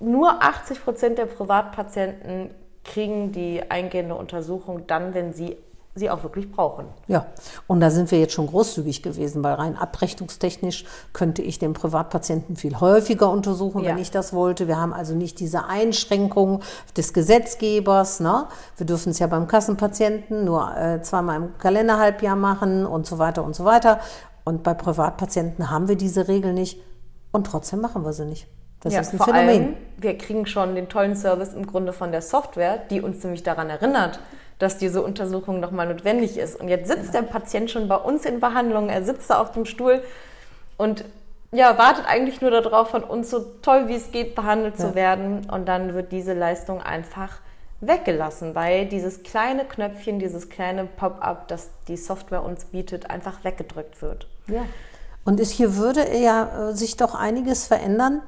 nur 0.00 0.42
80 0.42 0.84
Prozent 0.84 1.18
der 1.18 1.26
Privatpatienten 1.26 2.50
kriegen 2.84 3.32
die 3.32 3.62
eingehende 3.70 4.14
Untersuchung 4.14 4.86
dann, 4.86 5.14
wenn 5.14 5.32
sie 5.32 5.56
sie 5.94 6.10
auch 6.10 6.22
wirklich 6.24 6.50
brauchen. 6.50 6.86
Ja, 7.06 7.26
und 7.68 7.80
da 7.80 7.90
sind 7.90 8.10
wir 8.10 8.18
jetzt 8.18 8.32
schon 8.32 8.48
großzügig 8.48 9.02
gewesen, 9.02 9.44
weil 9.44 9.54
rein 9.54 9.76
abrechnungstechnisch 9.76 10.84
könnte 11.12 11.42
ich 11.42 11.60
den 11.60 11.72
Privatpatienten 11.72 12.56
viel 12.56 12.80
häufiger 12.80 13.30
untersuchen, 13.30 13.84
ja. 13.84 13.90
wenn 13.90 13.98
ich 13.98 14.10
das 14.10 14.32
wollte. 14.32 14.66
Wir 14.66 14.80
haben 14.80 14.92
also 14.92 15.14
nicht 15.14 15.38
diese 15.38 15.66
Einschränkung 15.66 16.62
des 16.96 17.12
Gesetzgebers. 17.12 18.18
Ne? 18.20 18.46
Wir 18.76 18.86
dürfen 18.86 19.10
es 19.10 19.20
ja 19.20 19.28
beim 19.28 19.46
Kassenpatienten 19.46 20.44
nur 20.44 20.76
äh, 20.76 21.00
zweimal 21.02 21.36
im 21.36 21.58
Kalenderhalbjahr 21.58 22.36
machen 22.36 22.86
und 22.86 23.06
so 23.06 23.18
weiter 23.18 23.44
und 23.44 23.54
so 23.54 23.64
weiter. 23.64 24.00
Und 24.44 24.64
bei 24.64 24.74
Privatpatienten 24.74 25.70
haben 25.70 25.86
wir 25.88 25.96
diese 25.96 26.26
Regel 26.26 26.52
nicht 26.52 26.80
und 27.30 27.46
trotzdem 27.46 27.80
machen 27.80 28.04
wir 28.04 28.12
sie 28.12 28.26
nicht. 28.26 28.48
Das 28.80 28.92
ja, 28.92 29.00
ist 29.00 29.12
ein 29.12 29.18
vor 29.18 29.26
Phänomen. 29.26 29.48
Allem, 29.48 29.76
wir 29.96 30.18
kriegen 30.18 30.44
schon 30.44 30.74
den 30.74 30.88
tollen 30.88 31.16
Service 31.16 31.54
im 31.54 31.66
Grunde 31.66 31.92
von 31.92 32.12
der 32.12 32.20
Software, 32.20 32.78
die 32.90 33.00
uns 33.00 33.22
nämlich 33.22 33.42
daran 33.42 33.70
erinnert, 33.70 34.18
dass 34.58 34.78
diese 34.78 35.02
Untersuchung 35.02 35.60
nochmal 35.60 35.88
notwendig 35.88 36.38
ist. 36.38 36.58
Und 36.60 36.68
jetzt 36.68 36.88
sitzt 36.88 37.14
ja. 37.14 37.20
der 37.20 37.28
Patient 37.28 37.70
schon 37.70 37.88
bei 37.88 37.96
uns 37.96 38.24
in 38.24 38.40
Behandlung, 38.40 38.88
er 38.88 39.04
sitzt 39.04 39.30
da 39.30 39.40
auf 39.40 39.52
dem 39.52 39.64
Stuhl 39.64 40.02
und 40.76 41.04
ja, 41.52 41.78
wartet 41.78 42.04
eigentlich 42.08 42.40
nur 42.40 42.50
darauf, 42.50 42.90
von 42.90 43.04
uns 43.04 43.30
so 43.30 43.38
toll 43.62 43.86
wie 43.86 43.94
es 43.94 44.10
geht 44.10 44.34
behandelt 44.34 44.74
ja. 44.78 44.88
zu 44.88 44.94
werden. 44.94 45.48
Und 45.50 45.66
dann 45.66 45.94
wird 45.94 46.10
diese 46.10 46.34
Leistung 46.34 46.82
einfach 46.82 47.38
weggelassen, 47.80 48.54
weil 48.54 48.86
dieses 48.86 49.22
kleine 49.22 49.64
Knöpfchen, 49.64 50.18
dieses 50.18 50.48
kleine 50.48 50.84
Pop-up, 50.84 51.48
das 51.48 51.70
die 51.86 51.96
Software 51.96 52.42
uns 52.42 52.64
bietet, 52.66 53.10
einfach 53.10 53.44
weggedrückt 53.44 54.02
wird. 54.02 54.26
Ja. 54.48 54.64
Und 55.24 55.40
es 55.40 55.50
hier 55.50 55.76
würde 55.76 56.16
ja 56.16 56.70
äh, 56.70 56.74
sich 56.74 56.96
doch 56.96 57.14
einiges 57.14 57.66
verändern, 57.66 58.22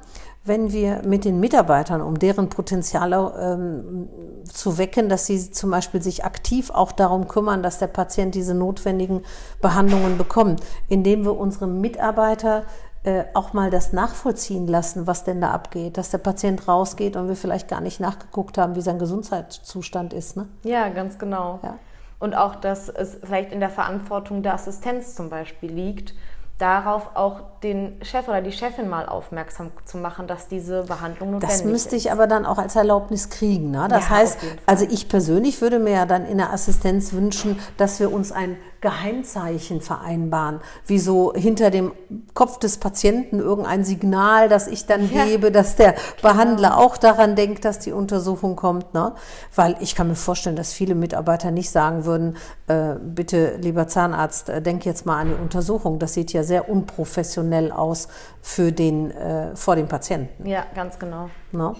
wenn 0.47 0.73
wir 0.73 1.03
mit 1.05 1.25
den 1.25 1.41
Mitarbeitern, 1.41 2.01
um 2.01 2.19
deren 2.19 2.49
Potenziale 2.49 3.33
ähm, 3.39 4.09
zu 4.45 4.79
wecken, 4.79 5.09
dass 5.09 5.27
sie 5.27 5.51
zum 5.51 5.71
Beispiel 5.71 6.03
sich 6.03 6.25
aktiv 6.25 6.71
auch 6.71 6.93
darum 6.93 7.29
kümmern, 7.29 7.63
dass 7.63 7.79
der 7.79 7.89
Patient 7.89 8.35
diese 8.35 8.55
notwendigen 8.55 9.23
Behandlungen 9.61 10.19
bekommt, 10.19 10.61
indem 10.89 11.25
wir 11.25 11.37
unsere 11.37 11.67
Mitarbeiter 11.67 12.65
äh, 13.07 13.25
auch 13.35 13.53
mal 13.53 13.71
das 13.71 13.93
nachvollziehen 13.93 14.67
lassen, 14.67 15.07
was 15.07 15.25
denn 15.25 15.41
da 15.41 15.53
abgeht, 15.53 15.97
dass 15.97 16.11
der 16.11 16.19
Patient 16.19 16.67
rausgeht 16.67 17.17
und 17.17 17.29
wir 17.29 17.37
vielleicht 17.37 17.69
gar 17.69 17.81
nicht 17.81 18.01
nachgeguckt 18.01 18.59
haben, 18.59 18.75
wie 18.75 18.81
sein 18.81 18.99
Gesundheitszustand 18.99 20.13
ist. 20.13 20.37
Ne? 20.37 20.49
Ja, 20.65 20.89
ganz 20.89 21.19
genau. 21.19 21.61
Ja. 21.63 21.79
Und 22.19 22.35
auch, 22.35 22.57
dass 22.57 22.89
es 22.89 23.19
vielleicht 23.23 23.53
in 23.53 23.61
der 23.61 23.71
Verantwortung 23.71 24.43
der 24.43 24.55
Assistenz 24.55 25.15
zum 25.15 25.29
Beispiel 25.29 25.71
liegt, 25.71 26.15
darauf 26.59 27.11
auch 27.15 27.41
den 27.63 27.99
Chef 28.03 28.29
oder 28.29 28.41
die 28.41 28.53
Chefin 28.53 28.89
mal 28.89 29.07
aufmerksam 29.07 29.73
zu 29.85 29.99
machen, 29.99 30.27
dass 30.27 30.49
diese 30.49 30.85
Behandlung 30.85 31.33
notwendig 31.33 31.55
ist. 31.55 31.65
Das 31.65 31.71
müsste 31.71 31.97
ich 31.97 32.13
aber 32.13 32.27
dann 32.27 32.47
auch 32.47 32.59
als 32.59 32.77
Erlaubnis 32.77 33.29
kriegen. 33.29 33.71
Ne? 33.71 33.87
Das 33.91 34.05
ja, 34.05 34.11
heißt, 34.11 34.39
also 34.65 34.87
ich 34.89 35.09
persönlich 35.09 35.61
würde 35.61 35.79
mir 35.79 35.93
ja 35.93 36.07
dann 36.07 36.25
in 36.25 36.39
der 36.39 36.53
Assistenz 36.53 37.13
wünschen, 37.13 37.59
dass 37.77 38.01
wir 38.01 38.13
uns 38.13 38.33
ein 38.33 38.57
Geheimzeichen 38.81 39.81
vereinbaren, 39.81 40.61
wie 40.87 40.99
so 40.99 41.33
hinter 41.35 41.71
dem 41.71 41.93
Kopf 42.35 42.59
des 42.59 42.79
Patienten 42.79 43.41
irgendein 43.41 43.85
Signal, 43.85 44.49
das 44.49 44.69
ich 44.69 44.87
dann 44.87 45.13
ja. 45.13 45.25
gebe, 45.25 45.51
dass 45.51 45.77
der 45.77 45.95
Behandler 46.23 46.71
genau. 46.71 46.85
auch 46.85 46.97
daran 46.97 47.35
denkt, 47.35 47.65
dass 47.65 47.81
die 47.81 47.93
Untersuchung 47.93 48.55
kommt. 48.55 48.95
Ne? 48.95 49.13
Weil 49.55 49.77
ich 49.81 49.95
kann 49.95 50.09
mir 50.09 50.15
vorstellen, 50.15 50.57
dass 50.57 50.73
viele 50.73 50.95
Mitarbeiter 50.95 51.51
nicht 51.51 51.71
sagen 51.71 52.05
würden, 52.05 52.37
äh, 52.69 52.95
bitte 53.01 53.57
lieber 53.57 53.89
Zahnarzt, 53.89 54.51
äh, 54.51 54.63
denk 54.63 54.85
jetzt 54.85 55.05
mal 55.05 55.21
an 55.21 55.29
die 55.29 55.43
Untersuchung. 55.43 55.99
Das 55.99 56.15
sieht 56.15 56.33
ja 56.33 56.45
sehr 56.47 56.69
unprofessionell 56.69 57.73
aus 57.73 58.09
für 58.41 58.73
den, 58.73 59.11
äh, 59.11 59.55
vor 59.55 59.77
dem 59.77 59.89
Patienten. 59.89 60.49
Ja, 60.49 60.67
ganz 60.75 60.99
genau. 60.99 61.29
Ne? 61.53 61.75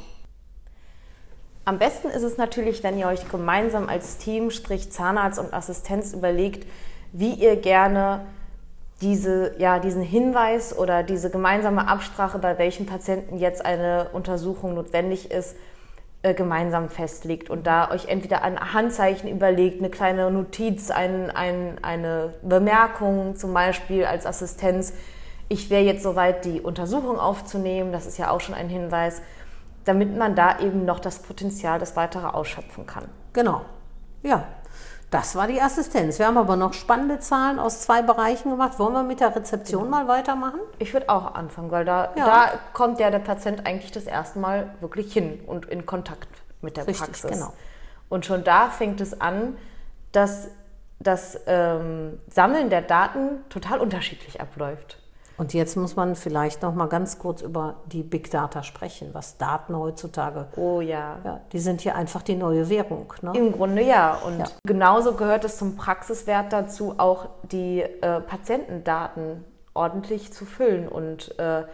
Am 1.65 1.79
besten 1.79 2.09
ist 2.09 2.23
es 2.23 2.37
natürlich, 2.37 2.83
wenn 2.85 2.99
ihr 2.99 3.09
euch 3.09 3.29
gemeinsam 3.29 3.89
als 3.89 4.19
Team, 4.19 4.51
sprich 4.51 4.93
Zahnarzt 4.93 5.39
und 5.39 5.53
Assistenz, 5.53 6.13
überlegt, 6.13 6.67
wie 7.13 7.35
ihr 7.35 7.57
gerne 7.57 8.21
diese, 9.01 9.55
ja, 9.59 9.79
diesen 9.79 10.03
Hinweis 10.03 10.77
oder 10.77 11.03
diese 11.03 11.31
gemeinsame 11.31 11.89
Absprache, 11.89 12.39
bei 12.39 12.59
welchen 12.59 12.87
Patienten 12.87 13.39
jetzt 13.39 13.65
eine 13.65 14.11
Untersuchung 14.13 14.75
notwendig 14.75 15.31
ist, 15.31 15.57
äh, 16.27 16.35
gemeinsam 16.35 16.89
festlegt 16.89 17.51
und 17.51 17.67
da 17.67 17.91
euch 17.91 18.07
entweder 18.09 18.43
ein 18.43 18.59
Handzeichen 18.73 19.29
überlegt, 19.29 19.81
eine 19.81 19.91
kleine 19.91 20.31
Notiz, 20.31 20.91
ein, 20.91 21.31
ein, 21.31 21.79
eine 21.83 22.35
Bemerkung 22.43 23.37
zum 23.37 23.55
Beispiel 23.55 24.05
als 24.05 24.27
Assistenz. 24.27 24.93
Ich 25.49 25.71
wäre 25.71 25.83
jetzt 25.83 26.03
soweit, 26.03 26.45
die 26.45 26.61
Untersuchung 26.61 27.19
aufzunehmen, 27.19 27.93
das 27.93 28.07
ist 28.07 28.19
ja 28.19 28.31
auch 28.31 28.41
schon 28.41 28.55
ein 28.55 28.69
Hinweis 28.69 29.23
damit 29.87 30.17
man 30.17 30.35
da 30.35 30.59
eben 30.59 30.85
noch 30.85 31.01
das 31.01 31.21
Potenzial, 31.21 31.79
das 31.79 31.97
weitere 31.97 32.27
ausschöpfen 32.27 32.87
kann. 32.87 33.05
Genau. 33.33 33.63
Ja, 34.23 34.47
Das 35.11 35.37
war 35.37 35.47
die 35.47 35.61
Assistenz. 35.63 36.19
Wir 36.19 36.27
haben 36.27 36.37
aber 36.37 36.57
noch 36.57 36.73
spannende 36.73 37.21
Zahlen 37.21 37.59
aus 37.59 37.81
zwei 37.81 38.03
Bereichen 38.03 38.51
gemacht. 38.51 38.79
Wollen 38.79 38.93
wir 38.93 39.03
mit 39.05 39.21
der 39.21 39.37
Rezeption 39.37 39.85
genau. 39.85 39.97
mal 39.99 40.09
weitermachen? 40.09 40.59
Ich 40.79 40.93
würde 40.93 41.09
auch 41.09 41.35
anfangen, 41.35 41.71
weil 41.71 41.85
da, 41.85 42.13
ja. 42.17 42.27
da 42.27 42.51
kommt 42.73 42.99
ja 42.99 43.11
der 43.11 43.21
Patient 43.21 43.67
eigentlich 43.67 43.93
das 43.93 44.05
erste 44.05 44.41
Mal 44.41 44.75
wirklich 44.81 45.13
hin 45.13 45.41
und 45.47 45.67
in 45.67 45.87
Kontakt 45.87 46.29
mit 46.61 46.77
der 46.77 46.89
Richtig, 46.89 47.07
Praxis. 47.07 47.31
Genau. 47.31 47.53
Und 48.09 48.27
schon 48.27 48.43
da 48.43 48.69
fängt 48.69 49.01
es 49.01 49.21
an, 49.21 49.57
dass 50.11 50.49
das 50.99 51.39
ähm, 51.47 52.19
Sammeln 52.29 52.71
der 52.71 52.83
Daten 52.83 53.45
total 53.49 53.79
unterschiedlich 53.79 54.41
abläuft. 54.41 54.99
Und 55.39 55.53
jetzt 55.53 55.77
muss 55.77 55.97
man 55.97 56.17
vielleicht 56.17 56.63
noch 56.63 56.75
mal 56.75 56.87
ganz 56.87 57.19
kurz 57.19 57.43
über 57.43 57.77
die 57.87 58.03
Big 58.03 58.31
Data 58.31 58.63
sprechen, 58.63 59.11
was 59.13 59.37
Daten 59.37 59.77
heutzutage. 59.77 60.49
Oh 60.57 60.81
ja. 60.81 61.19
ja 61.25 61.41
die 61.53 61.59
sind 61.59 61.83
hier 61.83 61.95
einfach 61.95 62.23
die 62.23 62.37
neue 62.37 62.69
Währung. 62.69 63.13
Ne? 63.23 63.33
Im 63.35 63.53
Grunde 63.53 63.83
ja. 63.83 64.15
Und 64.15 64.39
ja. 64.39 64.47
genauso 64.67 65.15
gehört 65.15 65.45
es 65.45 65.59
zum 65.59 65.77
Praxiswert 65.77 66.53
dazu, 66.53 66.95
auch 66.97 67.29
die 67.43 67.81
äh, 67.81 68.21
Patientendaten 68.21 69.45
ordentlich 69.75 70.33
zu 70.33 70.47
füllen 70.47 70.89
und 70.89 71.39
äh, 71.39 71.65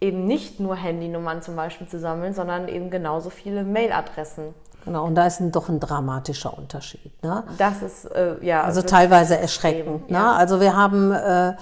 eben 0.00 0.26
nicht 0.26 0.60
nur 0.60 0.74
Handynummern 0.74 1.42
zum 1.42 1.56
Beispiel 1.56 1.86
zu 1.86 1.98
sammeln, 1.98 2.32
sondern 2.34 2.68
eben 2.68 2.90
genauso 2.90 3.30
viele 3.30 3.64
Mailadressen. 3.64 4.54
Genau, 4.84 5.06
und 5.06 5.14
da 5.14 5.26
ist 5.26 5.40
ein, 5.40 5.50
doch 5.50 5.70
ein 5.70 5.80
dramatischer 5.80 6.56
Unterschied. 6.56 7.22
Ne? 7.22 7.42
Das 7.56 7.80
ist, 7.80 8.04
äh, 8.04 8.36
ja. 8.42 8.62
Also 8.62 8.82
teilweise 8.82 9.38
erschreckend. 9.38 10.02
Extrem, 10.02 10.12
ne? 10.12 10.18
Ja. 10.18 10.32
Also 10.34 10.60
wir 10.60 10.76
haben 10.76 11.10
äh, 11.10 11.54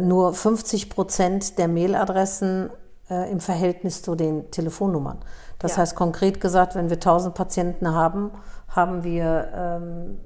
nur 0.00 0.34
50 0.34 0.90
Prozent 0.90 1.58
der 1.58 1.68
Mailadressen 1.68 2.70
äh, 3.10 3.30
im 3.30 3.40
Verhältnis 3.40 4.02
zu 4.02 4.14
den 4.14 4.50
Telefonnummern. 4.50 5.18
Das 5.58 5.72
ja. 5.72 5.78
heißt 5.78 5.96
konkret 5.96 6.40
gesagt, 6.40 6.74
wenn 6.74 6.90
wir 6.90 6.96
1000 6.96 7.34
Patienten 7.34 7.94
haben, 7.94 8.30
haben 8.74 9.02
wir 9.04 9.48
ähm, 9.54 10.18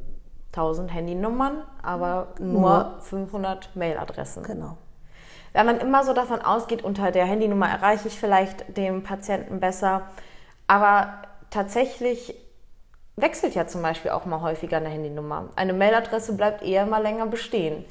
1000 0.53 0.93
Handynummern, 0.93 1.63
aber 1.83 2.29
nur, 2.39 2.61
nur 2.61 2.95
500 3.01 3.75
Mailadressen. 3.75 4.43
Genau. 4.43 4.77
Wenn 5.53 5.67
man 5.67 5.81
immer 5.81 6.05
so 6.05 6.13
davon 6.13 6.41
ausgeht, 6.41 6.83
unter 6.83 7.11
der 7.11 7.27
Handynummer 7.27 7.69
erreiche 7.69 8.09
ich 8.09 8.19
vielleicht 8.19 8.77
den 8.77 9.03
Patienten 9.03 9.61
besser, 9.61 10.03
aber 10.67 11.15
tatsächlich 11.51 12.35
wechselt 13.17 13.55
ja 13.55 13.67
zum 13.67 13.83
Beispiel 13.83 14.11
auch 14.11 14.25
mal 14.25 14.41
häufiger 14.41 14.79
eine 14.79 14.89
Handynummer. 14.89 15.51
Eine 15.57 15.75
Mailadresse 15.75 16.35
bleibt 16.35 16.63
eher 16.63 16.87
mal 16.87 17.03
länger 17.03 17.27
bestehen. 17.27 17.85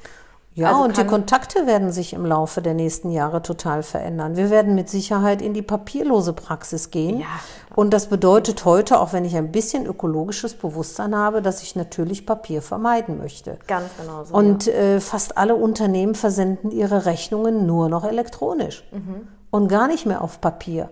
Ja, 0.54 0.70
also 0.70 0.82
und 0.82 0.98
die 0.98 1.04
Kontakte 1.04 1.66
werden 1.66 1.92
sich 1.92 2.12
im 2.12 2.26
Laufe 2.26 2.60
der 2.60 2.74
nächsten 2.74 3.10
Jahre 3.10 3.40
total 3.40 3.82
verändern. 3.82 4.36
Wir 4.36 4.50
werden 4.50 4.74
mit 4.74 4.90
Sicherheit 4.90 5.40
in 5.40 5.54
die 5.54 5.62
papierlose 5.62 6.34
Praxis 6.34 6.90
gehen. 6.90 7.20
Ja. 7.20 7.26
Und 7.74 7.94
das 7.94 8.08
bedeutet 8.08 8.66
heute, 8.66 9.00
auch 9.00 9.14
wenn 9.14 9.24
ich 9.24 9.34
ein 9.34 9.50
bisschen 9.50 9.86
ökologisches 9.86 10.54
Bewusstsein 10.54 11.16
habe, 11.16 11.40
dass 11.40 11.62
ich 11.62 11.74
natürlich 11.74 12.26
Papier 12.26 12.60
vermeiden 12.60 13.16
möchte. 13.16 13.58
Ganz 13.66 13.88
genau 13.98 14.24
so. 14.24 14.34
Und 14.34 14.66
ja. 14.66 14.72
äh, 14.72 15.00
fast 15.00 15.38
alle 15.38 15.54
Unternehmen 15.54 16.14
versenden 16.14 16.70
ihre 16.70 17.06
Rechnungen 17.06 17.64
nur 17.64 17.88
noch 17.88 18.04
elektronisch 18.04 18.84
mhm. 18.92 19.28
und 19.50 19.68
gar 19.68 19.86
nicht 19.86 20.04
mehr 20.04 20.22
auf 20.22 20.40
Papier. 20.42 20.90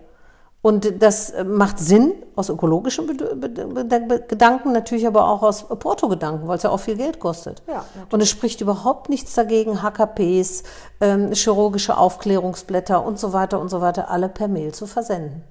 Und 0.63 1.01
das 1.01 1.33
macht 1.43 1.79
Sinn 1.79 2.13
aus 2.35 2.49
ökologischen 2.49 3.07
Gedanken, 3.07 4.71
natürlich 4.71 5.07
aber 5.07 5.27
auch 5.27 5.41
aus 5.41 5.67
Porto-Gedanken, 5.67 6.47
weil 6.47 6.57
es 6.57 6.63
ja 6.63 6.69
auch 6.69 6.79
viel 6.79 6.97
Geld 6.97 7.19
kostet. 7.19 7.63
Ja, 7.67 7.83
und 8.11 8.21
es 8.21 8.29
spricht 8.29 8.61
überhaupt 8.61 9.09
nichts 9.09 9.33
dagegen, 9.33 9.81
HKPs, 9.81 10.63
ähm, 10.99 11.31
chirurgische 11.31 11.97
Aufklärungsblätter 11.97 13.03
und 13.03 13.19
so 13.19 13.33
weiter 13.33 13.59
und 13.59 13.69
so 13.69 13.81
weiter 13.81 14.11
alle 14.11 14.29
per 14.29 14.47
Mail 14.47 14.71
zu 14.71 14.85
versenden. 14.85 15.43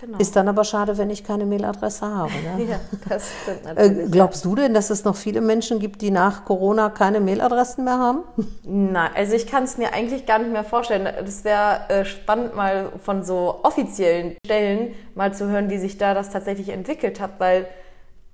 Genau. 0.00 0.18
Ist 0.18 0.36
dann 0.36 0.46
aber 0.46 0.62
schade, 0.62 0.96
wenn 0.96 1.10
ich 1.10 1.24
keine 1.24 1.44
Mailadresse 1.44 2.06
habe. 2.06 2.30
Ne? 2.56 2.64
ja, 2.70 2.78
das 3.08 3.32
stimmt 3.42 3.64
äh, 3.64 3.74
natürlich. 3.74 4.12
Glaubst 4.12 4.44
du 4.44 4.54
denn, 4.54 4.72
dass 4.74 4.90
es 4.90 5.02
noch 5.04 5.16
viele 5.16 5.40
Menschen 5.40 5.80
gibt, 5.80 6.02
die 6.02 6.12
nach 6.12 6.44
Corona 6.44 6.90
keine 6.90 7.18
Mailadressen 7.20 7.82
mehr 7.84 7.98
haben? 7.98 8.22
Nein, 8.62 9.10
also 9.14 9.34
ich 9.34 9.48
kann 9.48 9.64
es 9.64 9.76
mir 9.76 9.92
eigentlich 9.92 10.24
gar 10.24 10.38
nicht 10.38 10.52
mehr 10.52 10.62
vorstellen. 10.62 11.04
Das 11.04 11.42
wäre 11.42 11.80
äh, 11.88 12.04
spannend, 12.04 12.54
mal 12.54 12.92
von 13.02 13.24
so 13.24 13.58
offiziellen 13.64 14.36
Stellen 14.44 14.94
mal 15.16 15.34
zu 15.34 15.48
hören, 15.48 15.68
wie 15.68 15.78
sich 15.78 15.98
da 15.98 16.14
das 16.14 16.30
tatsächlich 16.30 16.68
entwickelt 16.68 17.18
hat, 17.20 17.32
weil 17.38 17.66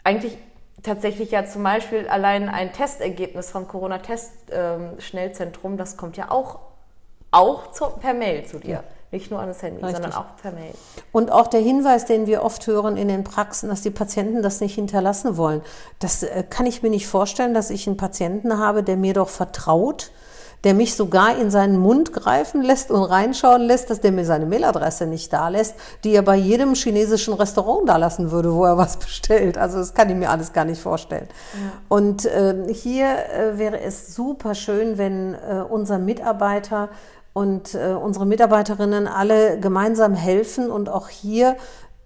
eigentlich 0.02 0.37
tatsächlich 0.83 1.30
ja 1.30 1.47
zum 1.47 1.62
Beispiel 1.62 2.09
allein 2.09 2.50
ein 2.50 2.73
Testergebnis 2.73 3.50
vom 3.50 3.66
Corona-Test-Schnellzentrum, 3.66 5.73
ähm, 5.73 5.78
das 5.78 5.97
kommt 5.97 6.18
ja 6.18 6.30
auch, 6.30 6.59
auch 7.30 7.73
zu, 7.73 7.87
per 7.87 8.12
Mail 8.12 8.44
zu 8.44 8.59
dir. 8.59 8.71
Ja. 8.71 8.85
Nicht 9.14 9.30
nur 9.30 9.38
an 9.38 9.47
das 9.47 9.62
Handy, 9.62 9.80
Richtig. 9.80 10.02
sondern 10.02 10.21
auch 10.21 10.37
per 10.42 10.50
Mail. 10.50 10.75
Und 11.12 11.30
auch 11.30 11.47
der 11.47 11.61
Hinweis, 11.61 12.04
den 12.04 12.26
wir 12.26 12.42
oft 12.42 12.66
hören 12.66 12.97
in 12.97 13.06
den 13.06 13.23
Praxen, 13.23 13.68
dass 13.68 13.80
die 13.80 13.90
Patienten 13.90 14.42
das 14.42 14.61
nicht 14.61 14.75
hinterlassen 14.75 15.37
wollen. 15.37 15.62
Das 16.00 16.25
äh, 16.25 16.42
kann 16.50 16.66
ich 16.66 16.83
mir 16.83 16.90
nicht 16.90 17.06
vorstellen, 17.06 17.54
dass 17.54 17.71
ich 17.71 17.87
einen 17.87 17.97
Patienten 17.97 18.59
habe, 18.59 18.83
der 18.83 18.97
mir 18.97 19.14
doch 19.14 19.28
vertraut, 19.28 20.11
der 20.64 20.75
mich 20.75 20.97
sogar 20.97 21.38
in 21.38 21.49
seinen 21.49 21.78
Mund 21.78 22.12
greifen 22.12 22.61
lässt 22.61 22.90
und 22.90 23.04
reinschauen 23.04 23.62
lässt, 23.62 23.88
dass 23.88 24.00
der 24.00 24.11
mir 24.11 24.25
seine 24.25 24.47
Mailadresse 24.47 25.06
nicht 25.06 25.33
da 25.33 25.49
lässt, 25.49 25.76
die 26.02 26.12
er 26.12 26.23
bei 26.23 26.35
jedem 26.35 26.75
chinesischen 26.75 27.35
Restaurant 27.35 27.88
da 27.88 27.97
lassen 27.97 28.33
würde, 28.33 28.52
wo 28.52 28.64
er 28.64 28.76
was 28.78 28.97
bestellt. 28.97 29.59
Also 29.59 29.78
das 29.78 29.94
kann 29.94 30.11
ich 30.11 30.16
mir 30.16 30.30
alles 30.30 30.52
gar 30.52 30.64
nicht 30.64 30.80
vorstellen. 30.80 31.28
Ja. 31.52 31.73
Und 31.88 32.25
äh, 32.25 32.64
hier 32.73 33.06
äh, 33.06 33.59
wäre 33.59 33.80
es 33.80 34.12
super 34.12 34.56
schön, 34.56 34.99
wenn 34.99 35.35
äh, 35.35 35.62
unser 35.68 36.00
Mitarbeiter 36.00 36.88
und 37.35 37.75
äh, 37.75 37.93
unsere 37.93 38.25
Mitarbeiterinnen 38.25 39.07
alle 39.07 39.61
gemeinsam 39.61 40.14
helfen 40.14 40.71
und 40.71 40.88
auch 40.88 41.09
hier 41.09 41.57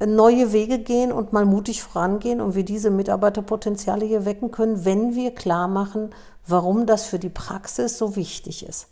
neue 0.05 0.53
Wege 0.53 0.79
gehen 0.79 1.11
und 1.11 1.33
mal 1.33 1.45
mutig 1.45 1.83
vorangehen 1.83 2.41
und 2.41 2.55
wir 2.55 2.65
diese 2.65 2.91
Mitarbeiterpotenziale 2.91 4.07
hier 4.07 4.25
wecken 4.25 4.51
können, 4.51 4.85
wenn 4.85 5.15
wir 5.15 5.35
klar 5.35 5.67
machen, 5.69 6.11
warum 6.47 6.87
das 6.87 7.07
für 7.07 7.19
die 7.19 7.29
Praxis 7.29 7.99
so 7.99 8.15
wichtig 8.15 8.67
ist. 8.67 8.89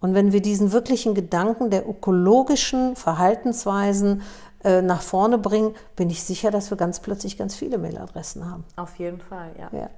Und 0.00 0.14
wenn 0.14 0.32
wir 0.32 0.40
diesen 0.40 0.72
wirklichen 0.72 1.14
Gedanken 1.14 1.68
der 1.68 1.86
ökologischen 1.86 2.96
Verhaltensweisen 2.96 4.22
äh, 4.64 4.80
nach 4.80 5.02
vorne 5.02 5.36
bringen, 5.36 5.74
bin 5.94 6.08
ich 6.08 6.24
sicher, 6.24 6.50
dass 6.50 6.70
wir 6.70 6.78
ganz 6.78 7.00
plötzlich 7.00 7.36
ganz 7.36 7.54
viele 7.54 7.76
Mailadressen 7.76 8.50
haben. 8.50 8.64
Auf 8.76 8.96
jeden 8.96 9.20
Fall, 9.20 9.50
ja. 9.58 9.68
Ja, 9.78 9.90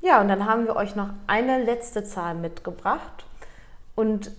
ja 0.00 0.20
und 0.22 0.28
dann 0.28 0.46
haben 0.46 0.64
wir 0.64 0.76
euch 0.76 0.96
noch 0.96 1.10
eine 1.26 1.62
letzte 1.62 2.04
Zahl 2.04 2.34
mitgebracht. 2.34 3.26
Und 3.98 4.30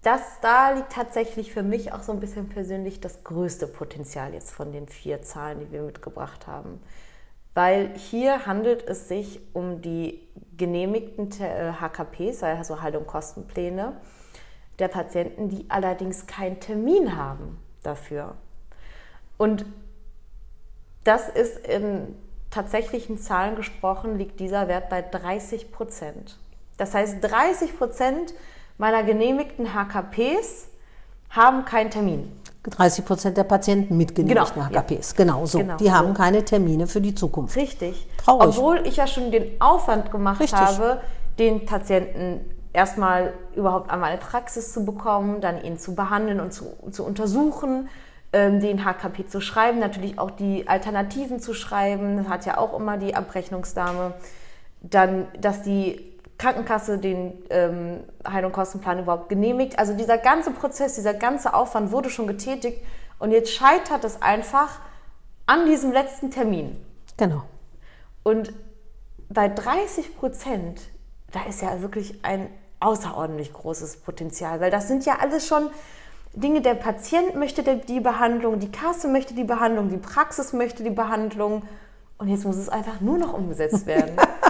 das 0.00 0.40
da 0.40 0.70
liegt 0.70 0.92
tatsächlich 0.92 1.52
für 1.52 1.62
mich 1.62 1.92
auch 1.92 2.02
so 2.02 2.10
ein 2.10 2.20
bisschen 2.20 2.48
persönlich 2.48 3.02
das 3.02 3.22
größte 3.22 3.66
Potenzial 3.66 4.32
jetzt 4.32 4.50
von 4.50 4.72
den 4.72 4.88
vier 4.88 5.20
Zahlen, 5.20 5.60
die 5.60 5.70
wir 5.70 5.82
mitgebracht 5.82 6.46
haben. 6.46 6.80
Weil 7.52 7.92
hier 7.98 8.46
handelt 8.46 8.82
es 8.88 9.06
sich 9.06 9.40
um 9.52 9.82
die 9.82 10.26
genehmigten 10.56 11.28
HKPs, 11.30 12.40
äh, 12.40 12.46
also 12.46 12.80
Halt- 12.80 12.96
und 12.96 13.06
Kostenpläne 13.06 13.92
der 14.78 14.88
Patienten, 14.88 15.50
die 15.50 15.66
allerdings 15.68 16.26
keinen 16.26 16.58
Termin 16.58 17.14
haben 17.14 17.58
dafür. 17.82 18.36
Und 19.36 19.66
das 21.04 21.28
ist 21.28 21.58
in 21.58 22.16
tatsächlichen 22.50 23.18
Zahlen 23.18 23.54
gesprochen, 23.54 24.16
liegt 24.16 24.40
dieser 24.40 24.66
Wert 24.66 24.88
bei 24.88 25.02
30 25.02 25.72
Prozent. 25.72 26.38
Das 26.78 26.94
heißt, 26.94 27.18
30 27.20 27.76
Prozent 27.76 28.32
meiner 28.78 29.02
genehmigten 29.02 29.74
HKPs 29.74 30.68
haben 31.30 31.64
keinen 31.64 31.90
Termin. 31.90 32.32
30 32.70 33.04
Prozent 33.04 33.36
der 33.36 33.44
Patienten 33.44 33.96
mit 33.96 34.14
genehmigten 34.14 34.54
genau, 34.54 34.80
HKPs. 34.80 35.10
Ja. 35.10 35.16
Genau 35.24 35.46
so. 35.46 35.58
Genau, 35.58 35.76
die 35.76 35.84
so. 35.84 35.92
haben 35.92 36.14
keine 36.14 36.44
Termine 36.44 36.86
für 36.86 37.00
die 37.00 37.14
Zukunft. 37.14 37.56
Richtig. 37.56 38.06
Traurig. 38.16 38.48
Obwohl 38.48 38.86
ich 38.86 38.96
ja 38.96 39.06
schon 39.06 39.30
den 39.30 39.60
Aufwand 39.60 40.10
gemacht 40.10 40.40
Richtig. 40.40 40.58
habe, 40.58 41.00
den 41.38 41.66
Patienten 41.66 42.40
erstmal 42.72 43.34
überhaupt 43.54 43.90
an 43.90 44.00
meine 44.00 44.18
Praxis 44.18 44.72
zu 44.72 44.84
bekommen, 44.84 45.40
dann 45.40 45.62
ihn 45.62 45.78
zu 45.78 45.94
behandeln 45.94 46.40
und 46.40 46.52
zu, 46.52 46.74
zu 46.90 47.04
untersuchen, 47.04 47.88
ähm, 48.32 48.60
den 48.60 48.84
HKP 48.84 49.26
zu 49.26 49.40
schreiben, 49.40 49.78
natürlich 49.78 50.18
auch 50.18 50.30
die 50.30 50.66
Alternativen 50.66 51.40
zu 51.40 51.52
schreiben. 51.52 52.16
Das 52.16 52.28
hat 52.28 52.46
ja 52.46 52.56
auch 52.56 52.78
immer 52.78 52.96
die 52.96 53.14
Abrechnungsdame. 53.14 54.14
Dann, 54.80 55.26
dass 55.38 55.62
die 55.62 56.13
Krankenkasse 56.38 56.98
den 56.98 57.44
ähm, 57.50 58.00
Heil- 58.26 58.44
und 58.44 58.52
Kostenplan 58.52 58.98
überhaupt 58.98 59.28
genehmigt. 59.28 59.78
Also 59.78 59.94
dieser 59.94 60.18
ganze 60.18 60.50
Prozess, 60.50 60.94
dieser 60.94 61.14
ganze 61.14 61.54
Aufwand 61.54 61.92
wurde 61.92 62.10
schon 62.10 62.26
getätigt 62.26 62.80
und 63.18 63.30
jetzt 63.30 63.52
scheitert 63.52 64.04
es 64.04 64.20
einfach 64.20 64.80
an 65.46 65.66
diesem 65.66 65.92
letzten 65.92 66.30
Termin. 66.30 66.76
Genau. 67.16 67.42
Und 68.22 68.52
bei 69.28 69.48
30 69.48 70.16
Prozent, 70.16 70.80
da 71.30 71.44
ist 71.44 71.62
ja 71.62 71.80
wirklich 71.82 72.24
ein 72.24 72.48
außerordentlich 72.80 73.52
großes 73.52 73.98
Potenzial, 73.98 74.60
weil 74.60 74.70
das 74.70 74.88
sind 74.88 75.06
ja 75.06 75.18
alles 75.20 75.46
schon 75.46 75.70
Dinge, 76.34 76.60
der 76.60 76.74
Patient 76.74 77.36
möchte 77.36 77.62
die 77.62 78.00
Behandlung, 78.00 78.58
die 78.58 78.72
Kasse 78.72 79.06
möchte 79.08 79.34
die 79.34 79.44
Behandlung, 79.44 79.88
die 79.88 79.98
Praxis 79.98 80.52
möchte 80.52 80.82
die 80.82 80.90
Behandlung 80.90 81.62
und 82.18 82.28
jetzt 82.28 82.44
muss 82.44 82.56
es 82.56 82.68
einfach 82.68 83.00
nur 83.00 83.18
noch 83.18 83.32
umgesetzt 83.32 83.86
werden. 83.86 84.16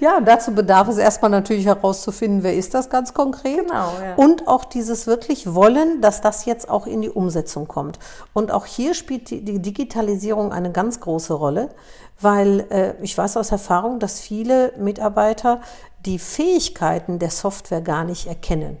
ja, 0.00 0.20
dazu 0.20 0.54
bedarf 0.54 0.88
es 0.88 0.98
erstmal 0.98 1.30
natürlich 1.30 1.66
herauszufinden, 1.66 2.42
wer 2.42 2.54
ist 2.54 2.74
das 2.74 2.90
ganz 2.90 3.14
konkret. 3.14 3.68
Genau, 3.68 3.92
ja. 4.02 4.14
Und 4.16 4.48
auch 4.48 4.64
dieses 4.64 5.06
wirklich 5.06 5.54
Wollen, 5.54 6.00
dass 6.00 6.20
das 6.20 6.44
jetzt 6.44 6.68
auch 6.68 6.86
in 6.86 7.02
die 7.02 7.10
Umsetzung 7.10 7.68
kommt. 7.68 7.98
Und 8.32 8.50
auch 8.50 8.66
hier 8.66 8.94
spielt 8.94 9.30
die, 9.30 9.44
die 9.44 9.60
Digitalisierung 9.60 10.52
eine 10.52 10.72
ganz 10.72 11.00
große 11.00 11.34
Rolle, 11.34 11.70
weil 12.20 12.66
äh, 12.70 12.94
ich 13.02 13.16
weiß 13.16 13.36
aus 13.36 13.52
Erfahrung, 13.52 13.98
dass 13.98 14.20
viele 14.20 14.72
Mitarbeiter 14.78 15.60
die 16.04 16.18
Fähigkeiten 16.18 17.18
der 17.18 17.30
Software 17.30 17.80
gar 17.80 18.04
nicht 18.04 18.26
erkennen. 18.26 18.78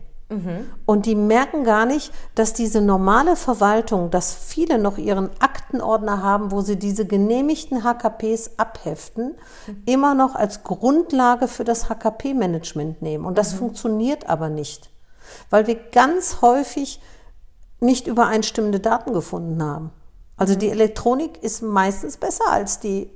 Und 0.86 1.06
die 1.06 1.14
merken 1.14 1.64
gar 1.64 1.86
nicht, 1.86 2.12
dass 2.34 2.52
diese 2.52 2.80
normale 2.80 3.36
Verwaltung, 3.36 4.10
dass 4.10 4.34
viele 4.34 4.78
noch 4.78 4.98
ihren 4.98 5.30
Aktenordner 5.40 6.22
haben, 6.22 6.50
wo 6.50 6.60
sie 6.60 6.76
diese 6.76 7.06
genehmigten 7.06 7.84
HKPs 7.84 8.52
abheften, 8.56 9.34
immer 9.86 10.14
noch 10.14 10.34
als 10.34 10.62
Grundlage 10.62 11.48
für 11.48 11.64
das 11.64 11.88
HKP-Management 11.88 13.02
nehmen. 13.02 13.24
Und 13.24 13.38
das 13.38 13.52
funktioniert 13.52 14.28
aber 14.28 14.48
nicht, 14.48 14.90
weil 15.50 15.66
wir 15.66 15.76
ganz 15.76 16.42
häufig 16.42 17.00
nicht 17.80 18.06
übereinstimmende 18.06 18.80
Daten 18.80 19.12
gefunden 19.12 19.62
haben. 19.62 19.90
Also 20.36 20.54
die 20.54 20.70
Elektronik 20.70 21.42
ist 21.42 21.62
meistens 21.62 22.16
besser 22.16 22.48
als 22.48 22.80
die 22.80 23.10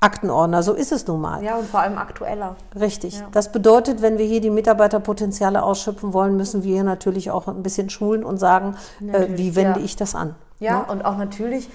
Aktenordner, 0.00 0.62
so 0.62 0.74
ist 0.74 0.92
es 0.92 1.06
nun 1.06 1.20
mal. 1.20 1.42
Ja, 1.42 1.56
und 1.56 1.66
vor 1.66 1.80
allem 1.80 1.96
aktueller. 1.96 2.56
Richtig. 2.78 3.22
Das 3.32 3.52
bedeutet, 3.52 4.02
wenn 4.02 4.18
wir 4.18 4.26
hier 4.26 4.40
die 4.40 4.50
Mitarbeiterpotenziale 4.50 5.62
ausschöpfen 5.62 6.12
wollen, 6.12 6.36
müssen 6.36 6.62
wir 6.62 6.74
hier 6.74 6.84
natürlich 6.84 7.30
auch 7.30 7.48
ein 7.48 7.62
bisschen 7.62 7.88
schulen 7.88 8.22
und 8.24 8.36
sagen, 8.38 8.76
äh, 9.00 9.28
wie 9.30 9.56
wende 9.56 9.80
ja. 9.80 9.84
ich 9.84 9.96
das 9.96 10.14
an? 10.14 10.34
Ja, 10.60 10.80
Ne? 10.80 10.84
und 10.92 11.04
auch 11.04 11.16
natürlich 11.16 11.70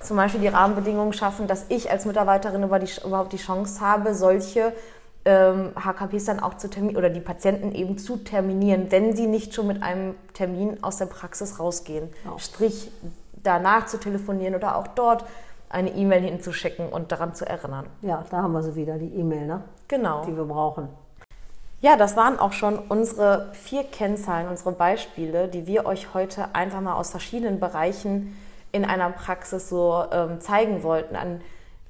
zum 0.00 0.16
Beispiel 0.16 0.40
die 0.40 0.48
Rahmenbedingungen 0.48 1.12
schaffen, 1.12 1.46
dass 1.46 1.66
ich 1.68 1.90
als 1.90 2.04
Mitarbeiterin 2.04 2.62
über 2.62 2.78
die, 2.78 2.90
überhaupt 3.04 3.32
die 3.32 3.36
Chance 3.38 3.80
habe, 3.80 4.14
solche 4.14 4.72
ähm, 5.24 5.70
HKPs 5.76 6.24
dann 6.24 6.40
auch 6.40 6.56
zu 6.56 6.68
terminieren 6.68 6.98
oder 6.98 7.10
die 7.10 7.20
Patienten 7.20 7.72
eben 7.72 7.98
zu 7.98 8.16
terminieren, 8.16 8.86
wenn 8.90 9.14
sie 9.14 9.26
nicht 9.26 9.54
schon 9.54 9.68
mit 9.68 9.82
einem 9.82 10.14
Termin 10.34 10.82
aus 10.82 10.96
der 10.96 11.06
Praxis 11.06 11.60
rausgehen. 11.60 12.10
Genau. 12.24 12.38
Sprich, 12.38 12.90
danach 13.42 13.86
zu 13.86 13.98
telefonieren 13.98 14.54
oder 14.54 14.76
auch 14.76 14.88
dort 14.88 15.24
eine 15.72 15.90
E-Mail 15.90 16.22
hinzuschicken 16.22 16.88
und 16.88 17.10
daran 17.10 17.34
zu 17.34 17.48
erinnern. 17.48 17.86
Ja, 18.02 18.24
da 18.30 18.42
haben 18.42 18.52
wir 18.52 18.62
sie 18.62 18.76
wieder, 18.76 18.98
die 18.98 19.14
E-Mail, 19.14 19.46
ne? 19.46 19.62
Genau. 19.88 20.24
die 20.24 20.36
wir 20.36 20.44
brauchen. 20.44 20.88
Ja, 21.80 21.96
das 21.96 22.16
waren 22.16 22.38
auch 22.38 22.52
schon 22.52 22.78
unsere 22.78 23.50
vier 23.54 23.82
Kennzahlen, 23.82 24.48
unsere 24.48 24.70
Beispiele, 24.72 25.48
die 25.48 25.66
wir 25.66 25.84
euch 25.84 26.14
heute 26.14 26.54
einfach 26.54 26.80
mal 26.80 26.94
aus 26.94 27.10
verschiedenen 27.10 27.58
Bereichen 27.58 28.36
in 28.70 28.84
einer 28.84 29.10
Praxis 29.10 29.68
so 29.68 30.04
ähm, 30.12 30.40
zeigen 30.40 30.82
wollten, 30.84 31.16
an 31.16 31.40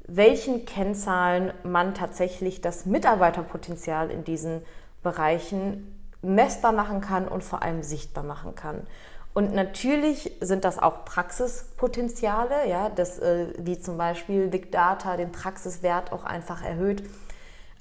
welchen 0.06 0.64
Kennzahlen 0.64 1.52
man 1.62 1.94
tatsächlich 1.94 2.60
das 2.60 2.86
Mitarbeiterpotenzial 2.86 4.10
in 4.10 4.24
diesen 4.24 4.62
Bereichen 5.02 5.98
messbar 6.22 6.72
machen 6.72 7.00
kann 7.00 7.28
und 7.28 7.44
vor 7.44 7.62
allem 7.62 7.82
sichtbar 7.82 8.24
machen 8.24 8.54
kann. 8.54 8.86
Und 9.34 9.54
natürlich 9.54 10.32
sind 10.40 10.64
das 10.64 10.78
auch 10.78 11.06
Praxispotenziale, 11.06 12.68
ja, 12.68 12.90
das, 12.90 13.18
äh, 13.18 13.46
wie 13.58 13.80
zum 13.80 13.96
Beispiel 13.96 14.48
Big 14.48 14.70
Data 14.70 15.16
den 15.16 15.32
Praxiswert 15.32 16.12
auch 16.12 16.24
einfach 16.24 16.62
erhöht. 16.62 17.02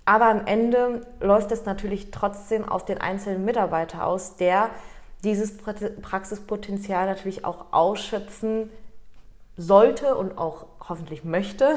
Aber 0.05 0.25
am 0.25 0.47
Ende 0.47 1.05
läuft 1.19 1.51
es 1.51 1.65
natürlich 1.65 2.09
trotzdem 2.11 2.67
auf 2.67 2.85
den 2.85 2.99
einzelnen 2.99 3.43
Mitarbeiter 3.43 4.05
aus, 4.07 4.37
der 4.37 4.69
dieses 5.23 5.59
Pra- 5.59 6.01
Praxispotenzial 6.01 7.05
natürlich 7.05 7.45
auch 7.45 7.65
ausschöpfen 7.71 8.69
sollte 9.57 10.15
und 10.15 10.37
auch 10.37 10.65
hoffentlich 10.87 11.23
möchte. 11.23 11.75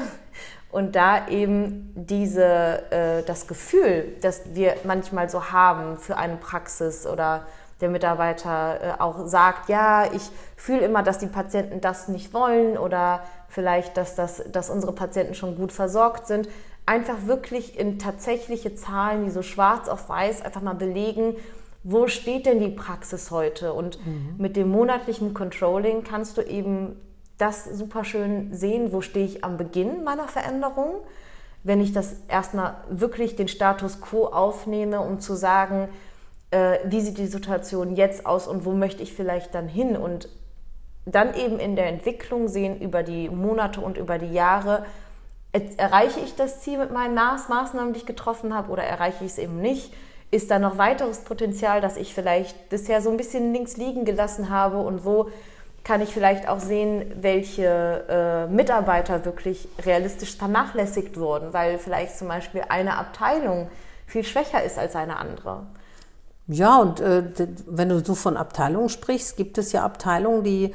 Und 0.71 0.95
da 0.95 1.27
eben 1.27 1.93
diese, 1.95 2.91
äh, 2.91 3.23
das 3.23 3.47
Gefühl, 3.47 4.15
das 4.21 4.55
wir 4.55 4.75
manchmal 4.85 5.29
so 5.29 5.51
haben 5.51 5.97
für 5.97 6.17
eine 6.17 6.37
Praxis 6.37 7.05
oder 7.05 7.45
der 7.85 7.91
Mitarbeiter 7.91 8.81
äh, 8.81 9.01
auch 9.01 9.27
sagt, 9.27 9.69
ja, 9.69 10.11
ich 10.11 10.23
fühle 10.55 10.81
immer, 10.81 11.03
dass 11.03 11.19
die 11.19 11.27
Patienten 11.27 11.81
das 11.81 12.07
nicht 12.07 12.33
wollen 12.33 12.77
oder 12.77 13.21
vielleicht, 13.47 13.95
dass, 13.95 14.15
das, 14.15 14.43
dass 14.51 14.71
unsere 14.71 14.91
Patienten 14.91 15.35
schon 15.35 15.55
gut 15.55 15.71
versorgt 15.71 16.25
sind, 16.25 16.49
einfach 16.87 17.27
wirklich 17.27 17.79
in 17.79 17.99
tatsächliche 17.99 18.73
Zahlen, 18.73 19.25
die 19.25 19.29
so 19.29 19.43
schwarz 19.43 19.87
auf 19.87 20.09
weiß 20.09 20.41
einfach 20.41 20.61
mal 20.61 20.73
belegen, 20.73 21.35
wo 21.83 22.07
steht 22.07 22.47
denn 22.47 22.59
die 22.59 22.69
Praxis 22.69 23.29
heute? 23.29 23.73
Und 23.73 23.99
mit 24.39 24.55
dem 24.55 24.69
monatlichen 24.69 25.35
Controlling 25.35 26.03
kannst 26.03 26.37
du 26.37 26.41
eben 26.41 26.99
das 27.37 27.65
super 27.65 28.03
schön 28.03 28.51
sehen, 28.51 28.91
wo 28.91 29.01
stehe 29.01 29.25
ich 29.27 29.43
am 29.43 29.57
Beginn 29.57 30.03
meiner 30.03 30.27
Veränderung, 30.27 30.95
wenn 31.63 31.81
ich 31.81 31.93
das 31.93 32.15
erstmal 32.27 32.77
wirklich 32.89 33.35
den 33.35 33.47
Status 33.47 34.01
quo 34.01 34.25
aufnehme, 34.25 35.01
um 35.01 35.19
zu 35.19 35.35
sagen, 35.35 35.89
äh, 36.55 36.79
wie 36.85 37.01
sieht 37.01 37.17
die 37.17 37.27
Situation 37.27 37.97
jetzt 37.97 38.25
aus 38.25 38.47
und 38.47 38.63
wo 38.63 38.71
möchte 38.71 39.03
ich 39.03 39.13
vielleicht 39.13 39.53
dann 39.53 39.67
hin 39.67 39.97
und 39.97 40.29
dann 41.05 41.35
eben 41.35 41.59
in 41.59 41.75
der 41.75 41.87
Entwicklung 41.87 42.47
sehen 42.47 42.79
über 42.79 43.03
die 43.03 43.29
Monate 43.29 43.81
und 43.81 43.97
über 43.97 44.17
die 44.17 44.33
Jahre, 44.33 44.85
erreiche 45.77 46.19
ich 46.21 46.35
das 46.35 46.61
Ziel 46.61 46.77
mit 46.77 46.91
meinen 46.91 47.13
Maß 47.13 47.49
Maßnahmen, 47.49 47.93
die 47.93 47.99
ich 47.99 48.05
getroffen 48.05 48.55
habe, 48.55 48.71
oder 48.71 48.83
erreiche 48.83 49.25
ich 49.25 49.31
es 49.31 49.37
eben 49.37 49.59
nicht? 49.61 49.93
Ist 50.31 50.49
da 50.49 50.57
noch 50.59 50.77
weiteres 50.77 51.19
Potenzial, 51.19 51.81
das 51.81 51.97
ich 51.97 52.13
vielleicht 52.13 52.69
bisher 52.69 53.01
so 53.01 53.09
ein 53.09 53.17
bisschen 53.17 53.53
links 53.53 53.77
liegen 53.77 54.05
gelassen 54.05 54.49
habe 54.49 54.77
und 54.77 55.05
wo 55.05 55.29
kann 55.83 56.01
ich 56.01 56.09
vielleicht 56.09 56.47
auch 56.49 56.59
sehen, 56.59 57.11
welche 57.21 58.05
äh, 58.09 58.47
Mitarbeiter 58.51 59.23
wirklich 59.23 59.67
realistisch 59.85 60.35
vernachlässigt 60.35 61.17
wurden, 61.17 61.53
weil 61.53 61.77
vielleicht 61.77 62.17
zum 62.17 62.27
Beispiel 62.27 62.63
eine 62.67 62.97
Abteilung 62.97 63.69
viel 64.07 64.23
schwächer 64.23 64.63
ist 64.63 64.79
als 64.79 64.95
eine 64.95 65.17
andere. 65.17 65.67
Ja, 66.47 66.79
und 66.79 66.99
äh, 66.99 67.23
wenn 67.65 67.89
du 67.89 68.03
so 68.05 68.13
von 68.13 68.37
Abteilungen 68.37 68.89
sprichst, 68.89 69.35
gibt 69.35 69.57
es 69.57 69.71
ja 69.71 69.83
Abteilungen, 69.83 70.43
die 70.43 70.73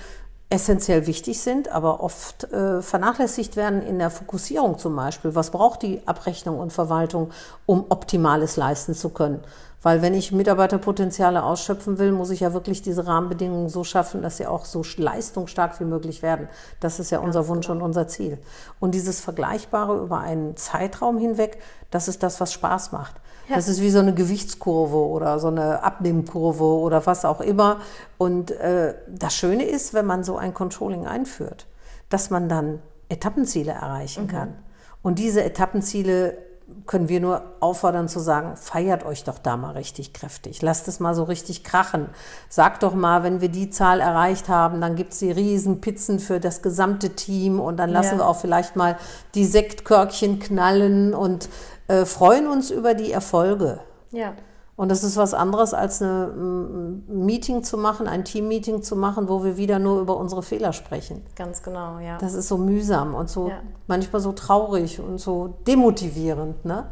essentiell 0.48 1.06
wichtig 1.06 1.40
sind, 1.40 1.68
aber 1.70 2.02
oft 2.02 2.44
äh, 2.52 2.82
vernachlässigt 2.82 3.54
werden 3.54 3.82
in 3.82 4.00
der 4.00 4.10
Fokussierung 4.10 4.78
zum 4.78 4.96
Beispiel. 4.96 5.36
Was 5.36 5.50
braucht 5.50 5.82
die 5.82 6.06
Abrechnung 6.06 6.58
und 6.58 6.72
Verwaltung, 6.72 7.30
um 7.66 7.84
Optimales 7.88 8.56
leisten 8.56 8.94
zu 8.94 9.10
können? 9.10 9.44
Weil 9.82 10.02
wenn 10.02 10.12
ich 10.12 10.30
Mitarbeiterpotenziale 10.30 11.42
ausschöpfen 11.42 11.98
will, 11.98 12.12
muss 12.12 12.30
ich 12.30 12.40
ja 12.40 12.52
wirklich 12.52 12.82
diese 12.82 13.06
Rahmenbedingungen 13.06 13.70
so 13.70 13.82
schaffen, 13.82 14.20
dass 14.20 14.36
sie 14.36 14.46
auch 14.46 14.66
so 14.66 14.82
leistungsstark 14.96 15.80
wie 15.80 15.84
möglich 15.84 16.22
werden. 16.22 16.48
Das 16.80 17.00
ist 17.00 17.10
ja 17.10 17.20
unser 17.20 17.48
Wunsch 17.48 17.68
und 17.70 17.80
unser 17.80 18.06
Ziel. 18.06 18.38
Und 18.78 18.94
dieses 18.94 19.20
Vergleichbare 19.20 19.98
über 19.98 20.18
einen 20.18 20.56
Zeitraum 20.56 21.16
hinweg, 21.16 21.58
das 21.90 22.08
ist 22.08 22.22
das, 22.22 22.40
was 22.40 22.52
Spaß 22.52 22.92
macht. 22.92 23.14
Das 23.48 23.66
ist 23.66 23.80
wie 23.80 23.90
so 23.90 23.98
eine 23.98 24.14
Gewichtskurve 24.14 24.96
oder 24.96 25.40
so 25.40 25.48
eine 25.48 25.82
Abnehmkurve 25.82 26.62
oder 26.62 27.04
was 27.06 27.24
auch 27.24 27.40
immer. 27.40 27.80
Und 28.16 28.52
äh, 28.52 28.94
das 29.08 29.34
Schöne 29.34 29.64
ist, 29.64 29.92
wenn 29.92 30.06
man 30.06 30.22
so 30.22 30.36
ein 30.36 30.54
Controlling 30.54 31.06
einführt, 31.06 31.66
dass 32.10 32.30
man 32.30 32.48
dann 32.48 32.80
Etappenziele 33.08 33.72
erreichen 33.72 34.28
kann. 34.28 34.54
Und 35.02 35.18
diese 35.18 35.42
Etappenziele 35.42 36.38
können 36.86 37.08
wir 37.08 37.20
nur 37.20 37.42
auffordern 37.60 38.08
zu 38.08 38.20
sagen, 38.20 38.56
feiert 38.56 39.04
euch 39.04 39.24
doch 39.24 39.38
da 39.38 39.56
mal 39.56 39.72
richtig 39.72 40.12
kräftig. 40.12 40.62
Lasst 40.62 40.88
es 40.88 41.00
mal 41.00 41.14
so 41.14 41.24
richtig 41.24 41.64
krachen. 41.64 42.08
Sagt 42.48 42.82
doch 42.82 42.94
mal, 42.94 43.22
wenn 43.22 43.40
wir 43.40 43.48
die 43.48 43.70
Zahl 43.70 44.00
erreicht 44.00 44.48
haben, 44.48 44.80
dann 44.80 44.96
gibt's 44.96 45.18
die 45.18 45.30
Riesenpizzen 45.30 46.18
für 46.18 46.40
das 46.40 46.62
gesamte 46.62 47.10
Team 47.10 47.60
und 47.60 47.76
dann 47.76 47.90
lassen 47.90 48.18
Ja. 48.18 48.18
wir 48.18 48.26
auch 48.26 48.40
vielleicht 48.40 48.76
mal 48.76 48.96
die 49.34 49.44
Sektkörkchen 49.44 50.38
knallen 50.38 51.14
und 51.14 51.48
äh, 51.88 52.04
freuen 52.04 52.46
uns 52.46 52.70
über 52.70 52.94
die 52.94 53.12
Erfolge. 53.12 53.80
Ja. 54.10 54.34
Und 54.80 54.88
das 54.88 55.04
ist 55.04 55.18
was 55.18 55.34
anderes, 55.34 55.74
als 55.74 56.00
ein 56.00 57.04
Meeting 57.06 57.62
zu 57.62 57.76
machen, 57.76 58.06
ein 58.06 58.24
Team-Meeting 58.24 58.82
zu 58.82 58.96
machen, 58.96 59.28
wo 59.28 59.44
wir 59.44 59.58
wieder 59.58 59.78
nur 59.78 60.00
über 60.00 60.16
unsere 60.16 60.42
Fehler 60.42 60.72
sprechen. 60.72 61.20
Ganz 61.36 61.62
genau, 61.62 61.98
ja. 61.98 62.16
Das 62.16 62.32
ist 62.32 62.48
so 62.48 62.56
mühsam 62.56 63.14
und 63.14 63.28
so 63.28 63.48
Ja. 63.50 63.56
manchmal 63.88 64.22
so 64.22 64.32
traurig 64.32 64.98
und 64.98 65.18
so 65.18 65.58
demotivierend. 65.66 66.64
Ne? 66.64 66.86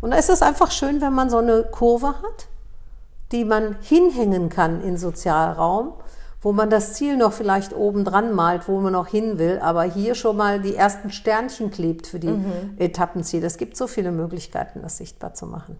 Und 0.00 0.12
da 0.12 0.18
ist 0.18 0.30
es 0.30 0.40
einfach 0.40 0.70
schön, 0.70 1.00
wenn 1.00 1.14
man 1.14 1.30
so 1.30 1.38
eine 1.38 1.64
Kurve 1.64 2.10
hat, 2.10 2.46
die 3.32 3.44
man 3.44 3.74
hinhängen 3.80 4.48
kann 4.48 4.80
in 4.80 4.96
Sozialraum, 4.96 5.94
wo 6.42 6.52
man 6.52 6.70
das 6.70 6.92
Ziel 6.92 7.16
noch 7.16 7.32
vielleicht 7.32 7.74
oben 7.74 8.04
dran 8.04 8.32
malt, 8.36 8.68
wo 8.68 8.78
man 8.78 8.92
noch 8.92 9.08
hin 9.08 9.40
will, 9.40 9.58
aber 9.60 9.82
hier 9.82 10.14
schon 10.14 10.36
mal 10.36 10.60
die 10.60 10.76
ersten 10.76 11.10
Sternchen 11.10 11.72
klebt 11.72 12.06
für 12.06 12.20
die 12.20 12.38
Etappenziele. 12.78 13.44
Es 13.44 13.56
gibt 13.56 13.76
so 13.76 13.88
viele 13.88 14.12
Möglichkeiten, 14.12 14.80
das 14.80 14.98
sichtbar 14.98 15.34
zu 15.34 15.46
machen. 15.46 15.76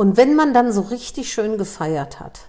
Und 0.00 0.16
wenn 0.16 0.34
man 0.34 0.54
dann 0.54 0.72
so 0.72 0.80
richtig 0.80 1.30
schön 1.30 1.58
gefeiert 1.58 2.20
hat, 2.20 2.46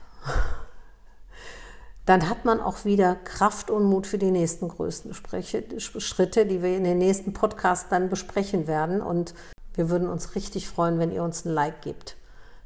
dann 2.05 2.29
hat 2.29 2.45
man 2.45 2.61
auch 2.61 2.85
wieder 2.85 3.15
Kraft 3.15 3.69
und 3.69 3.83
Mut 3.83 4.07
für 4.07 4.17
die 4.17 4.31
nächsten 4.31 4.69
größten 4.69 5.13
Schritte, 5.13 6.45
die 6.45 6.63
wir 6.63 6.77
in 6.77 6.85
den 6.85 6.97
nächsten 6.97 7.33
Podcasts 7.33 7.89
dann 7.89 8.07
besprechen 8.07 8.67
werden. 8.67 9.01
Und 9.01 9.33
wir 9.73 9.89
würden 9.89 10.07
uns 10.07 10.33
richtig 10.33 10.69
freuen, 10.69 10.97
wenn 10.97 11.11
ihr 11.11 11.23
uns 11.23 11.43
ein 11.43 11.53
Like 11.53 11.81
gebt 11.81 12.15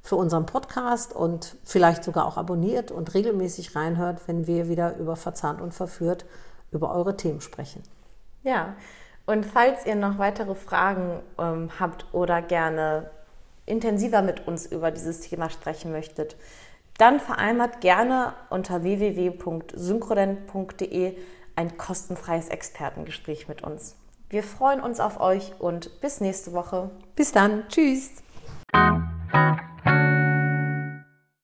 für 0.04 0.18
unseren 0.18 0.46
Podcast 0.46 1.14
und 1.16 1.58
vielleicht 1.64 2.04
sogar 2.04 2.28
auch 2.28 2.38
abonniert 2.38 2.92
und 2.92 3.16
regelmäßig 3.16 3.76
reinhört, 3.76 4.28
wenn 4.28 4.46
wir 4.46 4.70
wieder 4.70 4.98
über 4.98 5.16
Verzahnt 5.16 5.62
und 5.62 5.74
Verführt 5.74 6.26
über 6.72 6.94
eure 6.94 7.18
Themen 7.18 7.42
sprechen. 7.42 7.82
Ja, 8.44 8.76
Und 9.26 9.48
falls 9.48 9.84
ihr 9.88 9.96
noch 9.96 10.20
weitere 10.20 10.54
Fragen 10.54 11.24
ähm, 11.40 11.72
habt 11.80 12.06
oder 12.14 12.44
gerne 12.44 13.10
intensiver 13.66 14.22
mit 14.22 14.48
uns 14.48 14.66
über 14.66 14.92
dieses 14.92 15.20
Thema 15.22 15.50
sprechen 15.50 15.92
möchtet, 15.92 16.36
dann 16.98 17.20
vereinbart 17.20 17.82
gerne 17.82 18.34
unter 18.50 18.84
www.synchrodent.de 18.84 21.18
ein 21.56 21.78
kostenfreies 21.78 22.50
Expertengespräch 22.50 23.48
mit 23.48 23.64
uns. 23.64 23.96
Wir 24.30 24.44
freuen 24.44 24.82
uns 24.82 25.00
auf 25.00 25.20
euch 25.20 25.54
und 25.60 26.02
bis 26.02 26.22
nächste 26.22 26.54
Woche. 26.54 26.92
Bis 27.16 27.32
dann. 27.32 27.64
Tschüss. 27.70 28.24